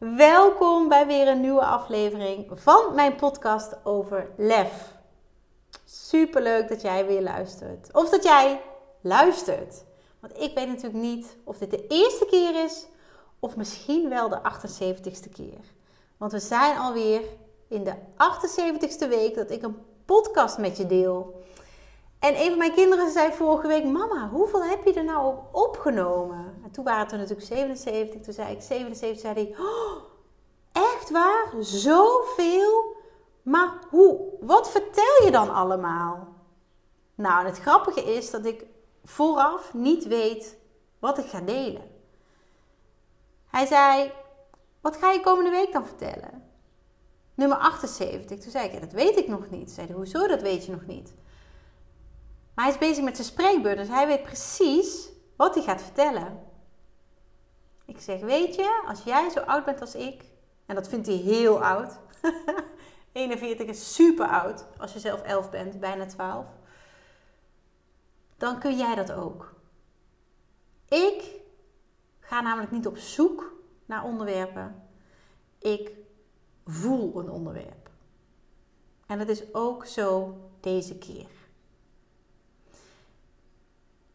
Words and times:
Welkom 0.00 0.88
bij 0.88 1.06
weer 1.06 1.28
een 1.28 1.40
nieuwe 1.40 1.64
aflevering 1.64 2.50
van 2.54 2.94
mijn 2.94 3.16
podcast 3.16 3.76
over 3.84 4.30
lef. 4.36 4.94
Super 5.84 6.42
leuk 6.42 6.68
dat 6.68 6.82
jij 6.82 7.06
weer 7.06 7.22
luistert. 7.22 7.92
Of 7.92 8.10
dat 8.10 8.22
jij 8.22 8.60
luistert. 9.00 9.84
Want 10.20 10.38
ik 10.38 10.54
weet 10.54 10.66
natuurlijk 10.66 11.02
niet 11.02 11.36
of 11.44 11.58
dit 11.58 11.70
de 11.70 11.86
eerste 11.86 12.26
keer 12.26 12.64
is 12.64 12.86
of 13.38 13.56
misschien 13.56 14.08
wel 14.08 14.28
de 14.28 14.38
78ste 14.38 15.32
keer. 15.32 15.60
Want 16.16 16.32
we 16.32 16.38
zijn 16.38 16.78
alweer 16.78 17.22
in 17.68 17.84
de 17.84 17.94
78ste 18.12 19.08
week 19.08 19.34
dat 19.34 19.50
ik 19.50 19.62
een 19.62 19.76
podcast 20.04 20.58
met 20.58 20.76
je 20.76 20.86
deel. 20.86 21.42
En 22.20 22.40
een 22.40 22.48
van 22.48 22.58
mijn 22.58 22.74
kinderen 22.74 23.10
zei 23.10 23.32
vorige 23.32 23.66
week: 23.66 23.84
Mama, 23.84 24.28
hoeveel 24.28 24.64
heb 24.64 24.84
je 24.84 24.92
er 24.92 25.04
nou 25.04 25.34
opgenomen? 25.52 26.60
En 26.64 26.70
toen 26.70 26.84
waren 26.84 27.02
het 27.02 27.12
er 27.12 27.18
natuurlijk 27.18 27.46
77. 27.46 28.20
Toen 28.20 28.34
zei 28.34 28.52
ik 28.52 28.62
77. 28.62 29.20
Zei 29.20 29.34
hij: 29.34 29.64
oh, 29.64 30.02
Echt 30.72 31.10
waar? 31.10 31.52
Zoveel? 31.60 32.96
Maar 33.42 33.72
hoe? 33.88 34.20
Wat 34.40 34.70
vertel 34.70 35.24
je 35.24 35.30
dan 35.30 35.50
allemaal? 35.50 36.28
Nou, 37.14 37.40
en 37.40 37.46
het 37.46 37.58
grappige 37.58 38.02
is 38.14 38.30
dat 38.30 38.44
ik 38.44 38.64
vooraf 39.04 39.74
niet 39.74 40.06
weet 40.06 40.56
wat 40.98 41.18
ik 41.18 41.26
ga 41.26 41.40
delen. 41.40 41.90
Hij 43.46 43.66
zei: 43.66 44.12
Wat 44.80 44.96
ga 44.96 45.10
je 45.10 45.20
komende 45.20 45.50
week 45.50 45.72
dan 45.72 45.86
vertellen? 45.86 46.48
Nummer 47.34 47.58
78. 47.58 48.38
Toen 48.38 48.50
zei 48.50 48.68
ik: 48.68 48.80
Dat 48.80 48.92
weet 48.92 49.16
ik 49.16 49.28
nog 49.28 49.50
niet. 49.50 49.70
Zei 49.70 49.92
Hoezo? 49.92 50.26
Dat 50.26 50.42
weet 50.42 50.64
je 50.64 50.72
nog 50.72 50.86
niet. 50.86 51.12
Hij 52.60 52.68
is 52.68 52.78
bezig 52.78 53.04
met 53.04 53.16
zijn 53.16 53.28
spreekbeurt, 53.28 53.76
dus 53.76 53.88
hij 53.88 54.06
weet 54.06 54.22
precies 54.22 55.08
wat 55.36 55.54
hij 55.54 55.64
gaat 55.64 55.82
vertellen. 55.82 56.40
Ik 57.84 58.00
zeg: 58.00 58.20
Weet 58.20 58.54
je, 58.54 58.82
als 58.86 59.02
jij 59.02 59.30
zo 59.30 59.40
oud 59.40 59.64
bent 59.64 59.80
als 59.80 59.94
ik, 59.94 60.24
en 60.66 60.74
dat 60.74 60.88
vindt 60.88 61.06
hij 61.06 61.16
heel 61.16 61.64
oud. 61.64 61.98
41 63.12 63.66
is 63.66 63.94
super 63.94 64.26
oud 64.26 64.64
als 64.78 64.92
je 64.92 64.98
zelf 64.98 65.22
11 65.22 65.50
bent, 65.50 65.80
bijna 65.80 66.06
12. 66.06 66.46
Dan 68.36 68.58
kun 68.58 68.76
jij 68.76 68.94
dat 68.94 69.12
ook. 69.12 69.54
Ik 70.88 71.40
ga 72.20 72.40
namelijk 72.40 72.72
niet 72.72 72.86
op 72.86 72.96
zoek 72.96 73.52
naar 73.86 74.04
onderwerpen. 74.04 74.88
Ik 75.58 75.90
voel 76.66 77.18
een 77.18 77.30
onderwerp. 77.30 77.90
En 79.06 79.18
dat 79.18 79.28
is 79.28 79.54
ook 79.54 79.86
zo 79.86 80.36
deze 80.60 80.98
keer. 80.98 81.39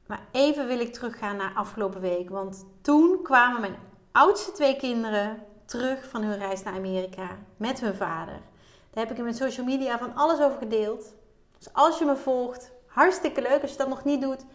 Maar 0.05 0.21
even 0.31 0.67
wil 0.67 0.79
ik 0.79 0.93
teruggaan 0.93 1.35
naar 1.35 1.53
afgelopen 1.55 2.01
week. 2.01 2.29
Want 2.29 2.65
toen 2.81 3.19
kwamen 3.23 3.61
mijn 3.61 3.75
oudste 4.11 4.51
twee 4.51 4.75
kinderen 4.75 5.43
terug 5.65 6.09
van 6.09 6.23
hun 6.23 6.37
reis 6.37 6.63
naar 6.63 6.73
Amerika 6.73 7.37
met 7.57 7.79
hun 7.79 7.95
vader. 7.95 8.39
Daar 8.89 9.03
heb 9.03 9.11
ik 9.11 9.17
in 9.17 9.23
mijn 9.23 9.35
social 9.35 9.65
media 9.65 9.97
van 9.97 10.15
alles 10.15 10.39
over 10.39 10.57
gedeeld. 10.57 11.13
Dus 11.57 11.73
als 11.73 11.99
je 11.99 12.05
me 12.05 12.15
volgt, 12.15 12.71
hartstikke 12.87 13.41
leuk. 13.41 13.61
Als 13.61 13.71
je 13.71 13.77
dat 13.77 13.87
nog 13.87 14.03
niet 14.03 14.21
doet, 14.21 14.45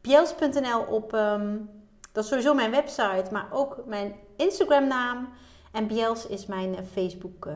pjels.nl 0.00 0.80
op, 0.80 1.12
um, 1.12 1.70
dat 2.12 2.24
is 2.24 2.30
sowieso 2.30 2.54
mijn 2.54 2.70
website, 2.70 3.24
maar 3.30 3.46
ook 3.52 3.82
mijn 3.86 4.14
Instagram 4.36 4.86
naam. 4.86 5.28
En 5.72 5.86
Biels 5.86 6.26
is 6.26 6.46
mijn 6.46 6.76
eh, 6.76 6.82
Facebook, 6.92 7.46
uh, 7.46 7.54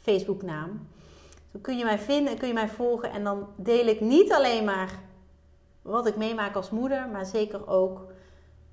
Facebook 0.00 0.42
naam. 0.42 0.88
Zo 1.52 1.58
kun 1.62 1.78
je 1.78 1.84
mij 1.84 1.98
vinden 1.98 2.32
en 2.32 2.38
kun 2.38 2.48
je 2.48 2.54
mij 2.54 2.68
volgen. 2.68 3.10
En 3.10 3.24
dan 3.24 3.48
deel 3.56 3.86
ik 3.86 4.00
niet 4.00 4.32
alleen 4.32 4.64
maar 4.64 4.90
wat 5.84 6.06
ik 6.06 6.16
meemaak 6.16 6.54
als 6.54 6.70
moeder, 6.70 7.08
maar 7.08 7.26
zeker 7.26 7.68
ook 7.68 8.00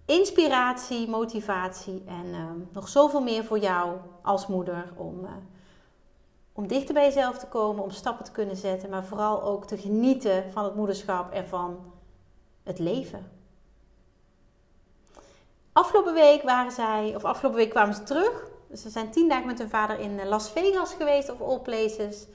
inspiratie, 0.06 1.10
motivatie 1.10 2.04
en 2.08 2.26
uh, 2.26 2.46
nog 2.72 2.88
zoveel 2.88 3.22
meer 3.22 3.44
voor 3.44 3.60
jou 3.60 3.98
als 4.22 4.48
moeder 4.48 4.94
om, 4.96 5.24
uh, 5.24 5.30
om 6.54 6.68
dichter 6.68 6.94
bij 6.94 7.06
jezelf 7.06 7.38
te 7.38 7.48
komen, 7.48 7.84
om 7.84 7.92
stappen 7.92 8.26
te 8.26 8.32
kunnen 8.32 8.56
zetten, 8.56 8.90
maar 8.90 9.06
vooral 9.06 9.44
ook 9.44 9.66
te 9.66 9.78
genieten 9.78 10.52
van 10.52 10.64
het 10.64 10.76
moederschap 10.76 11.32
en 11.32 11.48
van 11.48 11.94
het 12.64 12.80
leven. 12.80 13.32
Afgelopen 15.72 16.14
week 16.14 16.44
waren 16.44 16.72
zij, 16.72 17.16
of 17.16 17.24
afgelopen 17.24 17.60
week 17.60 17.70
kwamen 17.70 17.96
ze 17.96 18.04
terug. 18.04 18.50
Dus 18.68 18.82
ze 18.82 18.90
zijn 18.90 19.12
tien 19.12 19.30
dagen 19.30 19.48
met 19.48 19.58
hun 19.60 19.70
vader 19.70 20.00
in 20.00 20.20
eh, 20.20 20.28
Las 20.28 20.50
Vegas 20.50 20.94
geweest, 20.94 21.32
of 21.32 21.42
all 21.42 21.60
places. 21.60 22.28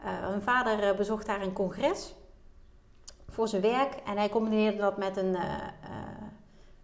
Uh, 0.00 0.06
hun 0.06 0.42
vader 0.42 0.94
bezocht 0.94 1.26
daar 1.26 1.42
een 1.42 1.52
congres 1.52 2.14
voor 3.32 3.48
zijn 3.48 3.62
werk 3.62 3.94
en 4.04 4.16
hij 4.16 4.28
combineerde 4.28 4.78
dat 4.78 4.96
met 4.96 5.16
een 5.16 5.36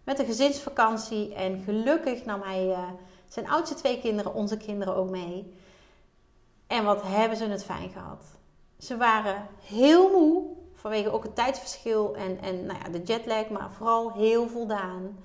met 0.09 0.19
een 0.19 0.25
gezinsvakantie. 0.25 1.33
En 1.33 1.61
gelukkig 1.63 2.25
nam 2.25 2.41
hij 2.41 2.67
uh, 2.67 2.89
zijn 3.27 3.49
oudste 3.49 3.75
twee 3.75 3.99
kinderen, 3.99 4.33
onze 4.33 4.57
kinderen, 4.57 4.95
ook 4.95 5.09
mee. 5.09 5.53
En 6.67 6.83
wat 6.83 7.01
hebben 7.03 7.37
ze 7.37 7.45
het 7.45 7.63
fijn 7.63 7.89
gehad. 7.89 8.23
Ze 8.77 8.97
waren 8.97 9.47
heel 9.61 10.09
moe, 10.11 10.43
vanwege 10.73 11.11
ook 11.11 11.23
het 11.23 11.35
tijdsverschil 11.35 12.15
en, 12.15 12.41
en 12.41 12.65
nou 12.65 12.79
ja, 12.83 12.89
de 12.89 13.01
jetlag, 13.01 13.49
maar 13.49 13.71
vooral 13.71 14.13
heel 14.13 14.47
voldaan. 14.47 15.17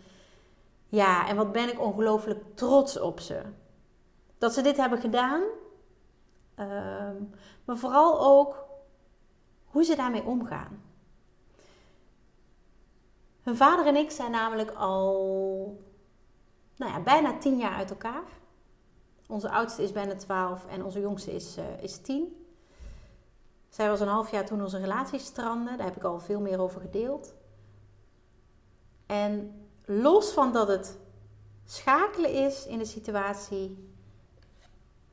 Ja, 0.88 1.28
en 1.28 1.36
wat 1.36 1.52
ben 1.52 1.68
ik 1.68 1.80
ongelooflijk 1.80 2.44
trots 2.54 3.00
op 3.00 3.20
ze. 3.20 3.42
Dat 4.38 4.54
ze 4.54 4.62
dit 4.62 4.76
hebben 4.76 4.98
gedaan. 4.98 5.42
Ehm, 6.54 7.16
maar 7.64 7.76
vooral 7.76 8.20
ook 8.20 8.64
hoe 9.64 9.84
ze 9.84 9.96
daarmee 9.96 10.24
omgaan. 10.24 10.82
Hun 13.44 13.56
vader 13.56 13.86
en 13.86 13.96
ik 13.96 14.10
zijn 14.10 14.30
namelijk 14.30 14.70
al 14.70 15.82
nou 16.76 16.92
ja, 16.92 17.00
bijna 17.00 17.38
tien 17.38 17.58
jaar 17.58 17.74
uit 17.74 17.90
elkaar. 17.90 18.24
Onze 19.28 19.50
oudste 19.50 19.82
is 19.82 19.92
bijna 19.92 20.14
12 20.14 20.66
en 20.66 20.84
onze 20.84 21.00
jongste 21.00 21.32
is, 21.34 21.58
uh, 21.58 21.82
is 21.82 22.00
10. 22.00 22.46
Zij 23.68 23.88
was 23.88 24.00
een 24.00 24.08
half 24.08 24.30
jaar 24.30 24.46
toen 24.46 24.62
onze 24.62 24.78
relatie 24.78 25.18
strandde. 25.18 25.76
Daar 25.76 25.86
heb 25.86 25.96
ik 25.96 26.04
al 26.04 26.20
veel 26.20 26.40
meer 26.40 26.60
over 26.60 26.80
gedeeld. 26.80 27.34
En 29.06 29.64
los 29.84 30.32
van 30.32 30.52
dat 30.52 30.68
het 30.68 30.98
schakelen 31.64 32.32
is 32.32 32.66
in 32.66 32.78
de 32.78 32.84
situatie, 32.84 33.92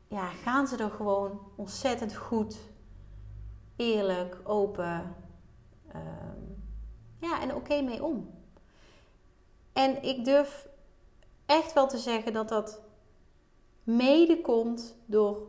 ja, 0.08 0.28
gaan 0.28 0.68
ze 0.68 0.78
er 0.78 0.90
gewoon 0.90 1.40
ontzettend 1.56 2.16
goed, 2.16 2.58
eerlijk, 3.76 4.38
open, 4.44 5.16
ehm, 5.88 6.51
ja, 7.22 7.42
en 7.42 7.56
oké 7.56 7.82
mee 7.82 8.04
om. 8.04 8.40
En 9.74 10.04
ik 10.04 10.26
durf 10.26 10.68
echt 11.46 11.74
wel 11.74 11.88
te 11.88 11.98
zeggen 11.98 12.34
dat 12.34 12.50
dat 12.50 12.82
mede 13.84 14.42
komt 14.42 14.96
door 15.06 15.48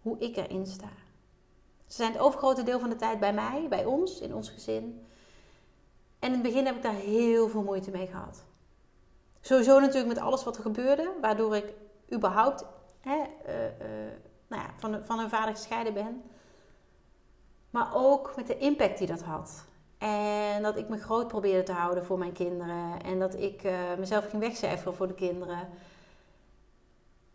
hoe 0.00 0.18
ik 0.18 0.36
erin 0.36 0.66
sta. 0.66 0.88
Ze 1.86 1.94
zijn 2.00 2.12
het 2.12 2.20
overgrote 2.20 2.62
deel 2.62 2.78
van 2.78 2.90
de 2.90 2.96
tijd 2.96 3.20
bij 3.20 3.34
mij, 3.34 3.66
bij 3.68 3.84
ons, 3.84 4.20
in 4.20 4.34
ons 4.34 4.50
gezin. 4.50 5.06
En 6.18 6.28
in 6.28 6.32
het 6.32 6.42
begin 6.42 6.66
heb 6.66 6.76
ik 6.76 6.82
daar 6.82 6.94
heel 6.94 7.48
veel 7.48 7.62
moeite 7.62 7.90
mee 7.90 8.06
gehad. 8.06 8.44
Sowieso 9.40 9.80
natuurlijk 9.80 10.14
met 10.14 10.24
alles 10.24 10.44
wat 10.44 10.56
er 10.56 10.62
gebeurde, 10.62 11.12
waardoor 11.20 11.56
ik 11.56 11.74
überhaupt 12.12 12.64
hè, 13.00 13.16
uh, 13.16 13.64
uh, 13.64 14.12
nou 14.46 14.62
ja, 14.62 14.70
van, 14.76 15.04
van 15.04 15.18
hun 15.18 15.28
vader 15.28 15.54
gescheiden 15.54 15.94
ben. 15.94 16.22
Maar 17.70 17.94
ook 17.94 18.36
met 18.36 18.46
de 18.46 18.58
impact 18.58 18.98
die 18.98 19.06
dat 19.06 19.22
had. 19.22 19.64
En 20.04 20.62
dat 20.62 20.76
ik 20.76 20.88
me 20.88 20.98
groot 20.98 21.28
probeerde 21.28 21.62
te 21.62 21.72
houden 21.72 22.04
voor 22.04 22.18
mijn 22.18 22.32
kinderen. 22.32 23.02
En 23.02 23.18
dat 23.18 23.34
ik 23.34 23.64
uh, 23.64 23.94
mezelf 23.98 24.28
ging 24.28 24.42
wegcijferen 24.42 24.94
voor 24.94 25.06
de 25.06 25.14
kinderen. 25.14 25.68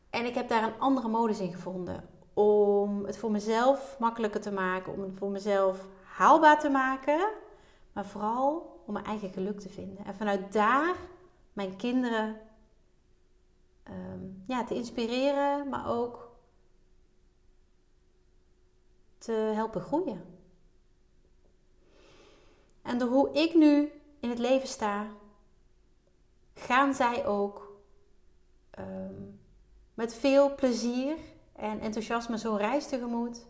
En 0.09 0.25
ik 0.25 0.35
heb 0.35 0.49
daar 0.49 0.63
een 0.63 0.79
andere 0.79 1.07
modus 1.07 1.39
in 1.39 1.53
gevonden. 1.53 2.09
Om 2.33 3.05
het 3.05 3.17
voor 3.17 3.31
mezelf 3.31 3.95
makkelijker 3.99 4.41
te 4.41 4.51
maken. 4.51 4.93
Om 4.93 5.01
het 5.01 5.11
voor 5.17 5.29
mezelf 5.29 5.85
haalbaar 6.03 6.59
te 6.59 6.69
maken. 6.69 7.29
Maar 7.93 8.05
vooral 8.05 8.81
om 8.85 8.93
mijn 8.93 9.05
eigen 9.05 9.29
geluk 9.29 9.59
te 9.59 9.69
vinden. 9.69 10.05
En 10.05 10.15
vanuit 10.15 10.53
daar 10.53 10.95
mijn 11.53 11.75
kinderen 11.75 12.35
um, 13.89 14.43
ja, 14.47 14.63
te 14.63 14.75
inspireren. 14.75 15.69
Maar 15.69 15.89
ook 15.89 16.29
te 19.17 19.31
helpen 19.31 19.81
groeien. 19.81 20.38
En 22.89 22.97
door 22.97 23.09
hoe 23.09 23.31
ik 23.31 23.53
nu 23.53 23.91
in 24.19 24.29
het 24.29 24.39
leven 24.39 24.67
sta, 24.67 25.07
gaan 26.53 26.93
zij 26.93 27.25
ook 27.25 27.81
um, 28.79 29.39
met 29.93 30.13
veel 30.13 30.55
plezier 30.55 31.17
en 31.55 31.79
enthousiasme 31.79 32.37
zo'n 32.37 32.57
reis 32.57 32.87
tegemoet. 32.87 33.45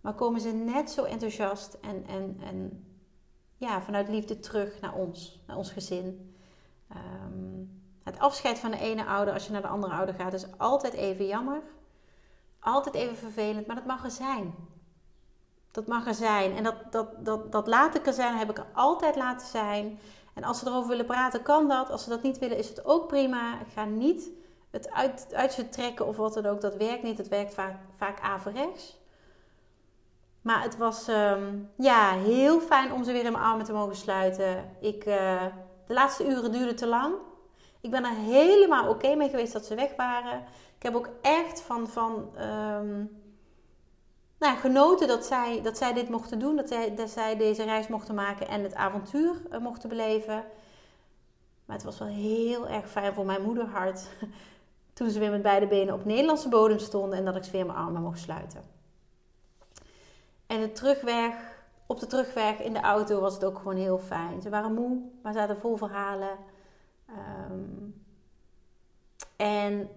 Maar 0.00 0.14
komen 0.14 0.40
ze 0.40 0.48
net 0.48 0.90
zo 0.90 1.04
enthousiast 1.04 1.74
en, 1.80 2.06
en, 2.06 2.38
en 2.40 2.86
ja, 3.56 3.82
vanuit 3.82 4.08
liefde 4.08 4.38
terug 4.38 4.80
naar 4.80 4.94
ons, 4.94 5.42
naar 5.46 5.56
ons 5.56 5.70
gezin. 5.70 6.34
Ehm, 6.88 7.64
het 8.02 8.18
afscheid 8.18 8.58
van 8.58 8.70
de 8.70 8.78
ene 8.78 9.06
ouder 9.06 9.34
als 9.34 9.46
je 9.46 9.52
naar 9.52 9.62
de 9.62 9.68
andere 9.68 9.92
ouder 9.92 10.14
gaat 10.14 10.32
is 10.32 10.58
altijd 10.58 10.92
even 10.92 11.26
jammer. 11.26 11.62
Altijd 12.60 12.94
even 12.94 13.16
vervelend, 13.16 13.66
maar 13.66 13.76
dat 13.76 13.86
mag 13.86 14.04
er 14.04 14.10
zijn. 14.10 14.54
Dat 15.70 15.86
mag 15.86 16.06
er 16.06 16.14
zijn. 16.14 16.56
En 16.56 16.64
dat, 16.64 16.74
dat, 16.90 17.24
dat, 17.24 17.52
dat 17.52 17.94
ik 17.94 18.06
er 18.06 18.12
zijn, 18.12 18.36
heb 18.36 18.50
ik 18.50 18.58
er 18.58 18.66
altijd 18.72 19.16
laten 19.16 19.46
zijn. 19.46 19.98
En 20.34 20.44
als 20.44 20.58
ze 20.58 20.66
erover 20.66 20.88
willen 20.88 21.06
praten, 21.06 21.42
kan 21.42 21.68
dat. 21.68 21.90
Als 21.90 22.02
ze 22.02 22.08
dat 22.08 22.22
niet 22.22 22.38
willen, 22.38 22.58
is 22.58 22.68
het 22.68 22.84
ook 22.84 23.06
prima. 23.06 23.60
Ik 23.60 23.72
ga 23.74 23.84
niet 23.84 24.30
het 24.70 24.90
uit, 24.90 25.28
uit 25.34 25.52
ze 25.52 25.68
trekken 25.68 26.06
of 26.06 26.16
wat 26.16 26.34
dan 26.34 26.46
ook. 26.46 26.60
Dat 26.60 26.76
werkt 26.76 27.02
niet. 27.02 27.18
Het 27.18 27.28
werkt 27.28 27.54
vaak, 27.54 27.74
vaak 27.96 28.20
averechts. 28.20 28.96
Maar 30.42 30.62
het 30.62 30.76
was 30.76 31.08
ehm, 31.08 31.56
ja, 31.76 32.12
heel 32.12 32.60
fijn 32.60 32.92
om 32.92 33.04
ze 33.04 33.12
weer 33.12 33.24
in 33.24 33.32
mijn 33.32 33.44
armen 33.44 33.64
te 33.64 33.72
mogen 33.72 33.96
sluiten. 33.96 34.76
Ik, 34.80 35.06
uh, 35.06 35.42
de 35.86 35.94
laatste 35.94 36.28
uren 36.28 36.52
duurden 36.52 36.76
te 36.76 36.86
lang. 36.86 37.14
Ik 37.80 37.90
ben 37.90 38.04
er 38.04 38.14
helemaal 38.14 38.88
oké 38.88 39.14
mee 39.14 39.28
geweest 39.28 39.52
dat 39.52 39.64
ze 39.64 39.74
weg 39.74 39.96
waren. 39.96 40.44
Ik 40.76 40.82
heb 40.82 40.94
ook 40.94 41.08
echt 41.22 41.60
van, 41.60 41.88
van 41.88 42.36
ehm, 42.36 43.04
nou, 44.38 44.56
genoten 44.56 45.08
dat 45.08 45.24
zij, 45.24 45.62
dat 45.62 45.78
zij 45.78 45.92
dit 45.92 46.08
mochten 46.08 46.38
doen. 46.38 46.56
Dat 46.56 46.68
zij, 46.68 46.94
dat 46.94 47.10
zij 47.10 47.36
deze 47.36 47.64
reis 47.64 47.88
mochten 47.88 48.14
maken 48.14 48.48
en 48.48 48.62
het 48.62 48.74
avontuur 48.74 49.42
uh, 49.52 49.58
mochten 49.58 49.88
beleven. 49.88 50.44
Maar 51.64 51.76
het 51.76 51.84
was 51.84 51.98
wel 51.98 52.08
heel 52.08 52.68
erg 52.68 52.90
fijn 52.90 53.14
voor 53.14 53.24
mijn 53.24 53.42
moederhart. 53.42 54.08
Toen 54.92 55.10
ze 55.10 55.18
weer 55.18 55.30
met 55.30 55.42
beide 55.42 55.66
benen 55.66 55.94
op 55.94 56.04
Nederlandse 56.04 56.48
bodem 56.48 56.78
stonden 56.78 57.18
en 57.18 57.24
dat 57.24 57.36
ik 57.36 57.44
ze 57.44 57.50
weer 57.50 57.66
mijn 57.66 57.78
armen 57.78 58.02
mocht 58.02 58.18
sluiten. 58.18 58.64
En 60.46 60.60
de 60.60 60.72
terugweg, 60.72 61.34
op 61.86 62.00
de 62.00 62.06
terugweg 62.06 62.58
in 62.58 62.72
de 62.72 62.80
auto 62.80 63.20
was 63.20 63.34
het 63.34 63.44
ook 63.44 63.58
gewoon 63.58 63.76
heel 63.76 63.98
fijn. 63.98 64.42
Ze 64.42 64.48
waren 64.48 64.74
moe, 64.74 65.00
maar 65.22 65.32
ze 65.32 65.38
hadden 65.38 65.58
vol 65.58 65.76
verhalen. 65.76 66.36
Um, 67.50 68.02
en 69.36 69.88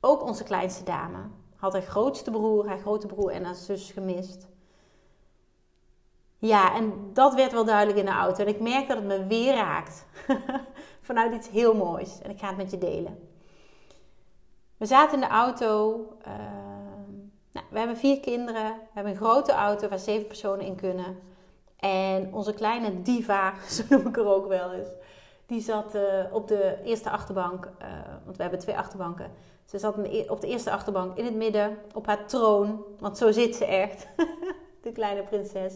ook 0.00 0.22
onze 0.22 0.44
kleinste 0.44 0.84
dame 0.84 1.18
had 1.64 1.72
haar 1.72 1.82
grootste 1.82 2.30
broer, 2.30 2.68
haar 2.68 2.78
grote 2.78 3.06
broer 3.06 3.30
en 3.30 3.44
haar 3.44 3.54
zus 3.54 3.90
gemist. 3.90 4.46
Ja, 6.38 6.74
en 6.74 7.10
dat 7.12 7.34
werd 7.34 7.52
wel 7.52 7.64
duidelijk 7.64 7.98
in 7.98 8.04
de 8.04 8.10
auto. 8.10 8.42
En 8.42 8.48
ik 8.48 8.60
merk 8.60 8.88
dat 8.88 8.96
het 8.96 9.06
me 9.06 9.26
weer 9.26 9.54
raakt. 9.54 10.06
Vanuit 11.00 11.34
iets 11.34 11.48
heel 11.48 11.74
moois. 11.74 12.20
En 12.22 12.30
ik 12.30 12.38
ga 12.38 12.48
het 12.48 12.56
met 12.56 12.70
je 12.70 12.78
delen. 12.78 13.28
We 14.76 14.86
zaten 14.86 15.14
in 15.14 15.20
de 15.20 15.34
auto. 15.34 16.00
Uh, 16.26 16.34
nou, 17.52 17.66
we 17.70 17.78
hebben 17.78 17.96
vier 17.96 18.20
kinderen. 18.20 18.72
We 18.72 18.90
hebben 18.92 19.12
een 19.12 19.18
grote 19.18 19.52
auto 19.52 19.88
waar 19.88 19.98
zeven 19.98 20.26
personen 20.26 20.66
in 20.66 20.76
kunnen. 20.76 21.18
En 21.76 22.34
onze 22.34 22.54
kleine 22.54 23.02
diva, 23.02 23.54
zo 23.68 23.82
noem 23.88 24.06
ik 24.06 24.16
er 24.16 24.26
ook 24.26 24.46
wel 24.46 24.72
eens, 24.72 24.88
die 25.46 25.60
zat 25.60 25.94
uh, 25.94 26.02
op 26.30 26.48
de 26.48 26.78
eerste 26.84 27.10
achterbank. 27.10 27.64
Uh, 27.64 27.88
want 28.24 28.36
we 28.36 28.42
hebben 28.42 28.60
twee 28.60 28.76
achterbanken. 28.76 29.30
Ze 29.64 29.78
zat 29.78 29.96
e-, 29.98 30.28
op 30.28 30.40
de 30.40 30.46
eerste 30.46 30.70
achterbank 30.70 31.16
in 31.16 31.24
het 31.24 31.34
midden, 31.34 31.78
op 31.94 32.06
haar 32.06 32.26
troon. 32.26 32.84
Want 32.98 33.18
zo 33.18 33.32
zit 33.32 33.56
ze 33.56 33.64
echt, 33.64 34.06
de 34.82 34.92
kleine 34.92 35.22
prinses. 35.22 35.74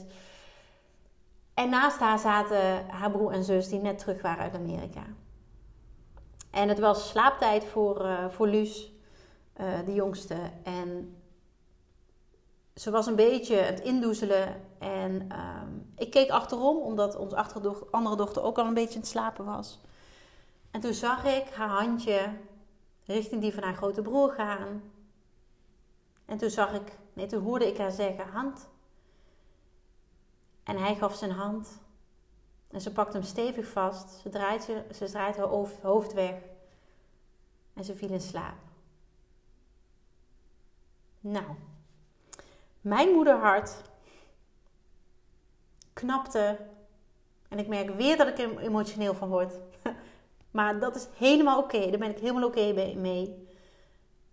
En 1.55 1.71
naast 1.71 1.99
haar 1.99 2.19
zaten 2.19 2.87
haar 2.87 3.11
broer 3.11 3.33
en 3.33 3.45
zus 3.45 3.69
die 3.69 3.81
net 3.81 3.99
terug 3.99 4.23
waren 4.23 4.43
uit 4.43 4.55
Amerika. 4.55 5.03
En 6.51 6.69
het 6.69 6.79
was 6.79 7.09
slaaptijd 7.09 7.65
voor, 7.65 8.05
uh, 8.05 8.29
voor 8.29 8.47
Luus, 8.47 8.93
de 9.85 9.95
jongste. 9.95 10.37
En 10.63 11.17
ze 12.79 12.91
was 12.91 13.07
een 13.07 13.17
beetje 13.17 13.57
het 13.57 13.81
indoezelen. 13.81 14.63
En 14.79 15.13
um, 15.13 15.93
ik 15.97 16.11
keek 16.11 16.31
achterom, 16.31 16.77
omdat 16.77 17.17
onze 17.17 17.37
andere 17.91 18.17
dochter 18.17 18.43
ook 18.43 18.59
al 18.59 18.67
een 18.67 18.75
beetje 18.75 18.95
aan 18.95 19.01
het 19.01 19.09
slapen 19.09 19.45
was. 19.45 19.81
En 20.71 20.81
toen 20.81 20.95
zag 20.95 21.25
ik 21.25 21.49
haar 21.55 21.69
handje 21.69 22.21
richting 23.09 23.41
die 23.41 23.55
van 23.55 23.63
haar 23.63 23.75
grote 23.75 24.03
broer 24.03 24.33
gaan. 24.33 24.83
En 26.25 26.39
toen 26.39 26.51
zag 26.51 26.73
ik, 26.73 26.93
nee, 27.13 27.27
toen 27.27 27.43
hoorde 27.43 27.67
ik 27.67 27.79
haar 27.79 27.93
zeggen: 27.93 28.29
hand. 28.29 28.69
En 30.63 30.77
hij 30.77 30.95
gaf 30.95 31.15
zijn 31.15 31.31
hand. 31.31 31.81
En 32.71 32.81
ze 32.81 32.93
pakt 32.93 33.13
hem 33.13 33.23
stevig 33.23 33.69
vast. 33.69 34.11
Ze 34.11 34.29
draait, 34.29 34.63
ze, 34.63 34.85
ze 34.95 35.05
draait 35.05 35.37
haar 35.37 35.47
hoofd 35.83 36.13
weg. 36.13 36.35
En 37.75 37.85
ze 37.85 37.97
viel 37.97 38.11
in 38.11 38.21
slaap. 38.21 38.57
Nou, 41.21 41.47
mijn 42.81 43.09
moederhart 43.09 43.83
knapte. 45.93 46.59
En 47.49 47.59
ik 47.59 47.69
merk 47.69 47.91
weer 47.91 48.17
dat 48.17 48.29
ik 48.29 48.39
er 48.39 48.59
emotioneel 48.59 49.15
van 49.15 49.29
word. 49.29 49.55
Maar 50.51 50.79
dat 50.79 50.97
is 50.97 51.09
helemaal 51.17 51.59
oké. 51.59 51.91
Daar 51.91 51.99
ben 51.99 52.11
ik 52.11 52.19
helemaal 52.19 52.49
oké 52.49 52.73
mee. 52.97 53.49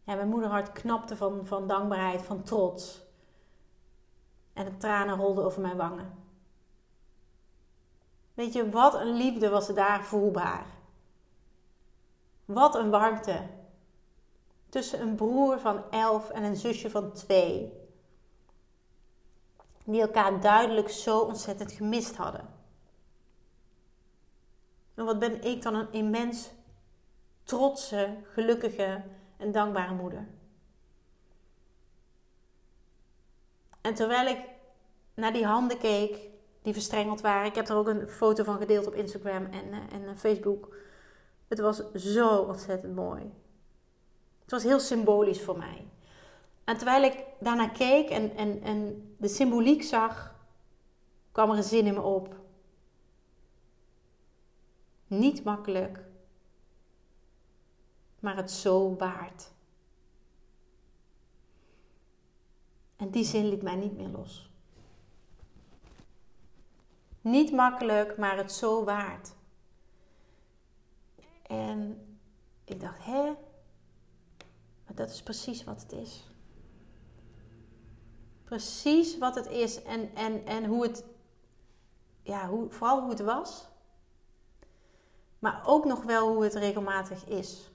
Ja, 0.04 0.16
mijn 0.16 0.28
moederhart 0.28 0.72
knapte 0.72 1.16
van, 1.16 1.46
van 1.46 1.68
dankbaarheid, 1.68 2.22
van 2.22 2.44
trots. 2.44 3.02
En 4.54 4.66
de 4.66 4.78
tranen 4.78 5.18
rolden 5.18 5.46
over 5.46 5.62
mijn 5.62 5.78
wangen. 5.78 6.24
Weet 8.34 8.54
je, 8.54 8.70
wat 8.70 8.94
een 8.94 9.16
liefde 9.16 9.50
was 9.50 9.68
er 9.68 9.76
daar 9.76 10.04
voelbaar. 10.04 10.66
Wat 12.46 12.76
een 12.76 12.90
warmte. 12.90 13.42
Tussen 14.70 15.02
een 15.02 15.16
broer 15.16 15.60
van 15.60 15.92
elf 15.92 16.30
en 16.30 16.44
een 16.44 16.56
zusje 16.56 16.90
van 16.90 17.12
twee 17.12 17.84
die 19.86 20.02
elkaar 20.02 20.42
duidelijk 20.42 20.90
zo 20.90 21.20
ontzettend 21.20 21.72
gemist 21.72 22.16
hadden. 22.16 22.50
En 24.96 25.06
wat 25.06 25.20
ben 25.20 25.44
ik 25.44 25.62
dan 25.62 25.76
een 25.76 25.92
immens 25.92 26.50
trotse, 27.44 28.18
gelukkige 28.24 29.04
en 29.38 29.52
dankbare 29.52 29.94
moeder. 29.94 30.28
En 33.82 33.94
terwijl 33.94 34.28
ik 34.28 34.40
naar 35.14 35.34
die 35.34 35.46
handen 35.46 35.78
keek, 35.78 36.30
die 36.62 36.74
verstrengeld 36.74 37.22
waren. 37.22 37.46
Ik 37.46 37.56
heb 37.56 37.70
er 37.70 37.76
ook 37.76 37.88
een 37.88 38.10
foto 38.10 38.44
van 38.44 38.58
gedeeld 38.58 38.88
op 38.88 38.94
Instagram 38.94 39.46
en, 39.46 39.68
uh, 39.68 40.08
en 40.08 40.18
Facebook. 40.18 40.76
Het 41.48 41.60
was 41.60 41.92
zo 41.94 42.38
ontzettend 42.38 42.96
mooi. 42.96 43.34
Het 44.42 44.52
was 44.52 44.64
heel 44.64 44.80
symbolisch 44.80 45.42
voor 45.42 45.58
mij. 45.58 45.88
En 46.64 46.78
terwijl 46.78 47.04
ik 47.04 47.24
daarnaar 47.40 47.72
keek 47.72 48.10
en, 48.10 48.36
en, 48.36 48.62
en 48.62 49.16
de 49.18 49.28
symboliek 49.28 49.84
zag, 49.84 50.36
kwam 51.32 51.52
er 51.52 51.58
een 51.58 51.64
zin 51.64 51.86
in 51.86 51.94
me 51.94 52.02
op. 52.02 52.36
Niet 55.08 55.44
makkelijk, 55.44 56.04
maar 58.20 58.36
het 58.36 58.52
zo 58.52 58.96
waard. 58.96 59.52
En 62.96 63.10
die 63.10 63.24
zin 63.24 63.50
liet 63.50 63.62
mij 63.62 63.76
niet 63.76 63.98
meer 63.98 64.08
los. 64.08 64.50
Niet 67.22 67.52
makkelijk, 67.52 68.18
maar 68.18 68.38
het 68.38 68.52
zo 68.52 68.84
waard. 68.84 69.34
En 71.48 72.08
ik 72.64 72.80
dacht, 72.80 73.04
hè? 73.06 73.24
Maar 74.86 74.96
dat 74.96 75.10
is 75.10 75.24
precies 75.24 75.64
wat 75.64 75.82
het 75.82 75.92
is 75.92 76.24
precies 78.46 79.18
wat 79.18 79.36
het 79.36 79.48
is 79.48 79.84
en, 79.84 80.16
en, 80.16 80.46
en 80.46 80.66
hoe 80.66 80.84
het, 80.84 81.04
ja, 82.22 82.48
hoe, 82.48 82.70
vooral 82.70 83.02
hoe 83.02 83.10
het 83.10 83.20
was. 83.20 83.68
Maar 85.46 85.62
ook 85.66 85.86
nog 85.86 86.04
wel 86.04 86.34
hoe 86.34 86.44
het 86.44 86.54
regelmatig 86.54 87.26
is. 87.26 87.72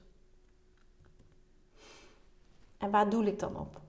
En 2.79 2.91
waar 2.91 3.11
doe 3.11 3.27
ik 3.27 3.39
dan 3.39 3.57
op? 3.57 3.81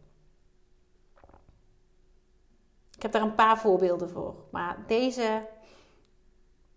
Ik 2.96 3.02
heb 3.02 3.12
daar 3.12 3.22
een 3.22 3.36
paar 3.36 3.60
voorbeelden 3.60 4.10
voor. 4.10 4.36
Maar 4.52 4.84
deze, 4.88 5.48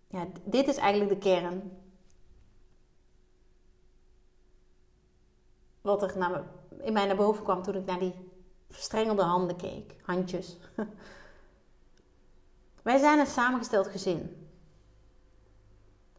ja, 0.07 0.27
dit 0.45 0.69
is 0.69 0.77
eigenlijk 0.77 1.11
de 1.11 1.29
kern. 1.29 1.83
Wat 5.81 6.03
er 6.03 6.19
naar, 6.19 6.45
in 6.81 6.93
mij 6.93 7.07
naar 7.07 7.17
boven 7.17 7.45
kwam 7.45 7.63
toen 7.63 7.75
ik 7.75 7.87
naar 7.87 7.99
die 7.99 8.15
verstrengelde 8.71 9.23
handen 9.23 9.57
keek. 9.57 9.97
Handjes. 10.03 10.57
Wij 12.83 12.99
zijn 12.99 13.19
een 13.19 13.27
samengesteld 13.27 13.87
gezin. 13.87 14.44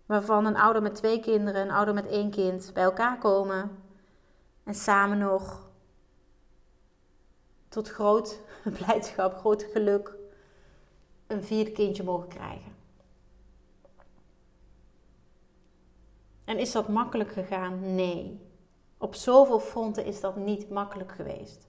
Waarvan 0.06 0.46
een 0.46 0.58
ouder 0.58 0.82
met 0.82 0.96
twee 0.96 1.20
kinderen, 1.20 1.62
een 1.62 1.72
ouder 1.72 1.94
met 1.94 2.08
één 2.08 2.30
kind 2.30 2.72
bij 2.74 2.84
elkaar 2.84 3.18
komen. 3.18 3.84
En 4.64 4.76
samen 4.76 5.18
nog 5.18 5.70
tot 7.70 7.90
groot 7.90 8.40
blijdschap, 8.78 9.38
groot 9.38 9.64
geluk 9.64 10.14
een 11.28 11.44
vierde 11.44 11.72
kindje 11.72 12.04
mogen 12.04 12.28
krijgen. 12.28 12.76
En 16.46 16.60
is 16.60 16.72
dat 16.72 16.88
makkelijk 16.88 17.32
gegaan? 17.32 17.96
Nee. 17.96 18.40
Op 18.98 19.16
zoveel 19.16 19.60
fronten 19.60 20.06
is 20.06 20.20
dat 20.20 20.36
niet 20.36 20.70
makkelijk 20.70 21.12
geweest. 21.12 21.68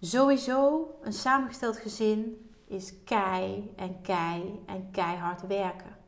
Sowieso, 0.00 0.88
een 1.02 1.12
samengesteld 1.12 1.76
gezin 1.76 2.50
is 2.66 2.94
kei 3.04 3.72
en 3.76 4.00
kei 4.02 4.62
en 4.66 4.90
keihard 4.90 5.46
werken. 5.46 6.03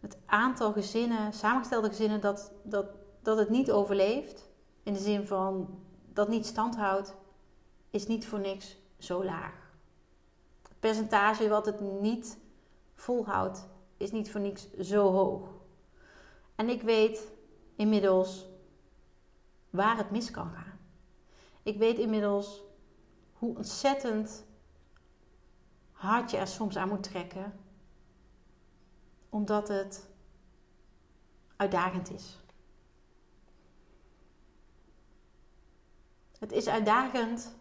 Het 0.00 0.18
aantal 0.26 0.72
gezinnen, 0.72 1.32
samengestelde 1.32 1.88
gezinnen, 1.88 2.20
dat, 2.20 2.52
dat, 2.62 2.86
dat 3.22 3.38
het 3.38 3.48
niet 3.48 3.70
overleeft, 3.70 4.48
in 4.82 4.92
de 4.92 4.98
zin 4.98 5.26
van 5.26 5.78
dat 6.12 6.28
niet 6.28 6.46
standhoudt, 6.46 7.14
is 7.90 8.06
niet 8.06 8.26
voor 8.26 8.40
niks 8.40 8.76
zo 8.98 9.24
laag. 9.24 9.72
Het 10.68 10.80
percentage 10.80 11.48
wat 11.48 11.66
het 11.66 11.80
niet 11.80 12.38
volhoudt, 12.94 13.66
is 13.96 14.10
niet 14.10 14.30
voor 14.30 14.40
niks 14.40 14.72
zo 14.80 15.12
hoog. 15.12 15.48
En 16.54 16.68
ik 16.68 16.82
weet 16.82 17.32
inmiddels 17.76 18.46
waar 19.70 19.96
het 19.96 20.10
mis 20.10 20.30
kan 20.30 20.50
gaan. 20.50 20.78
Ik 21.62 21.78
weet 21.78 21.98
inmiddels 21.98 22.62
hoe 23.32 23.56
ontzettend 23.56 24.44
hard 25.92 26.30
je 26.30 26.36
er 26.36 26.46
soms 26.46 26.76
aan 26.76 26.88
moet 26.88 27.02
trekken, 27.02 27.52
omdat 29.30 29.68
het 29.68 30.08
uitdagend 31.56 32.10
is. 32.12 32.38
Het 36.38 36.52
is 36.52 36.68
uitdagend, 36.68 37.54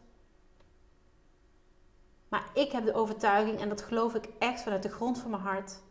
maar 2.28 2.50
ik 2.54 2.72
heb 2.72 2.86
de 2.86 2.94
overtuiging, 2.94 3.60
en 3.60 3.70
dat 3.70 3.82
geloof 3.82 4.16
ik 4.16 4.30
echt 4.40 4.62
vanuit 4.62 4.84
de 4.84 4.90
grond 4.90 5.20
van 5.20 5.30
mijn 5.30 5.44
hart, 5.44 5.82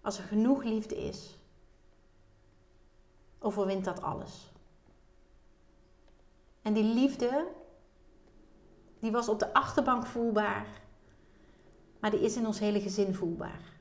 als 0.00 0.18
er 0.18 0.24
genoeg 0.24 0.62
liefde 0.62 0.96
is, 0.96 1.38
overwint 3.38 3.84
dat 3.84 4.02
alles. 4.02 4.52
En 6.62 6.72
die 6.72 6.94
liefde, 6.94 7.46
die 8.98 9.12
was 9.12 9.28
op 9.28 9.38
de 9.38 9.54
achterbank 9.54 10.06
voelbaar, 10.06 10.66
maar 12.00 12.10
die 12.10 12.20
is 12.20 12.36
in 12.36 12.46
ons 12.46 12.58
hele 12.58 12.80
gezin 12.80 13.14
voelbaar. 13.14 13.73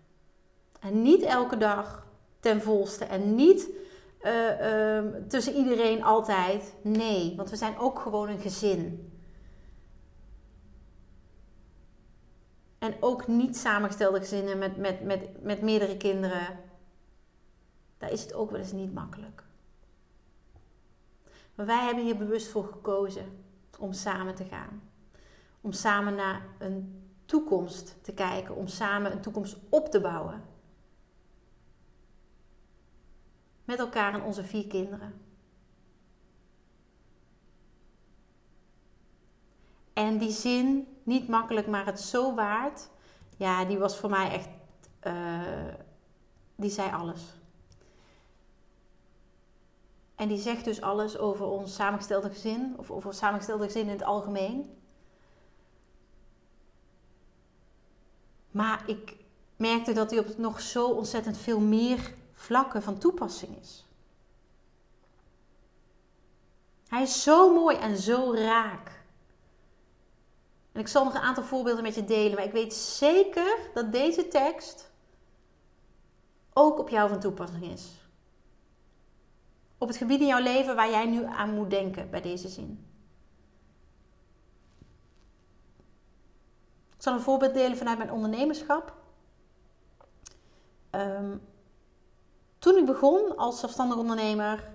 En 0.84 1.02
niet 1.02 1.22
elke 1.22 1.58
dag 1.58 2.08
ten 2.40 2.62
volste 2.62 3.06
en 3.06 3.36
niet 3.36 3.70
uh, 4.22 4.60
uh, 4.62 5.14
tussen 5.28 5.56
iedereen 5.56 6.04
altijd. 6.04 6.76
Nee, 6.82 7.34
want 7.36 7.50
we 7.50 7.56
zijn 7.56 7.78
ook 7.78 8.00
gewoon 8.00 8.30
een 8.30 8.40
gezin. 8.40 9.12
En 12.80 12.96
ook 13.00 13.28
niet 13.28 13.58
samengestelde 13.58 14.20
gezinnen 14.20 14.58
met, 14.58 14.78
met, 14.78 15.04
met, 15.04 15.44
met 15.44 15.62
meerdere 15.62 15.98
kinderen. 15.98 16.60
Daar 17.98 18.12
is 18.12 18.22
het 18.22 18.34
ook 18.34 18.52
wel 18.52 18.60
eens 18.60 18.72
niet 18.72 18.94
makkelijk. 18.94 19.44
Maar 21.56 21.66
wij 21.66 21.86
hebben 21.86 22.04
hier 22.04 22.18
bewust 22.18 22.48
voor 22.48 22.66
gekozen 22.66 23.26
om 23.80 23.94
samen 23.94 24.36
te 24.36 24.46
gaan. 24.46 24.82
Om 25.62 25.72
samen 25.72 26.16
naar 26.16 26.42
een 26.60 27.04
toekomst 27.26 27.96
te 28.02 28.14
kijken. 28.14 28.56
Om 28.56 28.68
samen 28.68 29.12
een 29.12 29.22
toekomst 29.22 29.58
op 29.70 29.90
te 29.90 30.02
bouwen. 30.02 30.53
Met 33.64 33.80
elkaar 33.80 34.14
en 34.14 34.22
onze 34.22 34.44
vier 34.44 34.68
kinderen. 34.68 35.22
En 39.94 40.18
die 40.18 40.32
zin, 40.32 40.88
niet 41.04 41.28
makkelijk, 41.28 41.68
maar 41.68 41.86
het 41.86 42.00
zo 42.00 42.36
waard. 42.36 42.90
Ja, 43.38 43.66
die 43.66 43.78
was 43.78 43.98
voor 43.98 44.10
mij 44.10 44.32
echt. 44.32 44.50
Uh, 45.04 45.74
die 46.56 46.70
zei 46.70 46.92
alles. 46.92 47.22
En 50.16 50.28
die 50.28 50.38
zegt 50.38 50.66
dus 50.66 50.82
alles 50.82 51.18
over 51.18 51.46
ons 51.46 51.76
samengestelde 51.76 52.30
gezin, 52.30 52.74
of 52.78 52.92
over 52.92 53.14
samengestelde 53.14 53.64
gezin 53.64 53.82
in 53.82 53.90
het 53.90 54.04
algemeen. 54.04 54.78
Maar 58.52 58.84
ik 58.90 59.16
merkte 59.56 59.94
dat 59.94 60.10
hij 60.10 60.20
op 60.20 60.38
nog 60.38 60.62
zo 60.62 60.90
ontzettend 60.90 61.38
veel 61.38 61.60
meer 61.60 62.14
vlakken 62.34 62.84
van 62.84 62.98
toepassing 62.98 63.60
is. 63.60 63.88
Hij 66.88 67.02
is 67.02 67.24
zo 67.24 67.54
mooi 67.54 67.78
en 67.78 67.98
zo 67.98 68.34
raak. 68.34 69.04
En 70.72 70.80
ik 70.80 70.88
zal 70.88 71.04
nog 71.04 71.14
een 71.14 71.22
aantal 71.22 71.44
voorbeelden 71.44 71.84
met 71.84 71.96
je 71.96 72.06
delen, 72.06 72.36
maar 72.36 72.46
ik 72.46 72.52
weet 72.52 72.74
zeker 72.74 73.58
dat 73.74 73.92
deze 73.92 74.28
tekst 74.28 74.92
ook 76.54 76.80
op 76.80 76.90
jou 76.90 77.10
van 77.10 77.20
toepassing 77.20 77.64
is. 77.64 77.92
Op 79.78 79.88
het 79.88 79.98
gebied 79.98 80.20
in 80.20 80.28
jouw 80.28 80.42
leven 80.42 80.76
waar 80.76 80.90
jij 80.90 81.06
nu 81.06 81.26
aan 81.26 81.54
moet 81.54 81.70
denken 81.70 82.10
bij 82.10 82.22
deze 82.22 82.48
zin. 82.48 82.88
Ik 86.96 87.10
zal 87.10 87.14
een 87.14 87.26
voorbeeld 87.26 87.54
delen 87.54 87.78
vanuit 87.78 87.98
mijn 87.98 88.12
ondernemerschap. 88.12 88.96
Um, 90.92 91.42
toen 92.64 92.78
ik 92.78 92.86
begon 92.86 93.38
als 93.38 93.60
zelfstandig 93.60 93.98
ondernemer, 93.98 94.70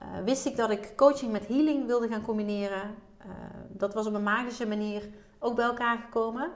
uh, 0.00 0.24
wist 0.24 0.46
ik 0.46 0.56
dat 0.56 0.70
ik 0.70 0.92
coaching 0.96 1.32
met 1.32 1.46
healing 1.46 1.86
wilde 1.86 2.08
gaan 2.08 2.22
combineren. 2.22 2.94
Uh, 3.26 3.26
dat 3.68 3.94
was 3.94 4.06
op 4.06 4.14
een 4.14 4.22
magische 4.22 4.66
manier 4.66 5.08
ook 5.38 5.54
bij 5.54 5.64
elkaar 5.64 5.98
gekomen. 5.98 6.50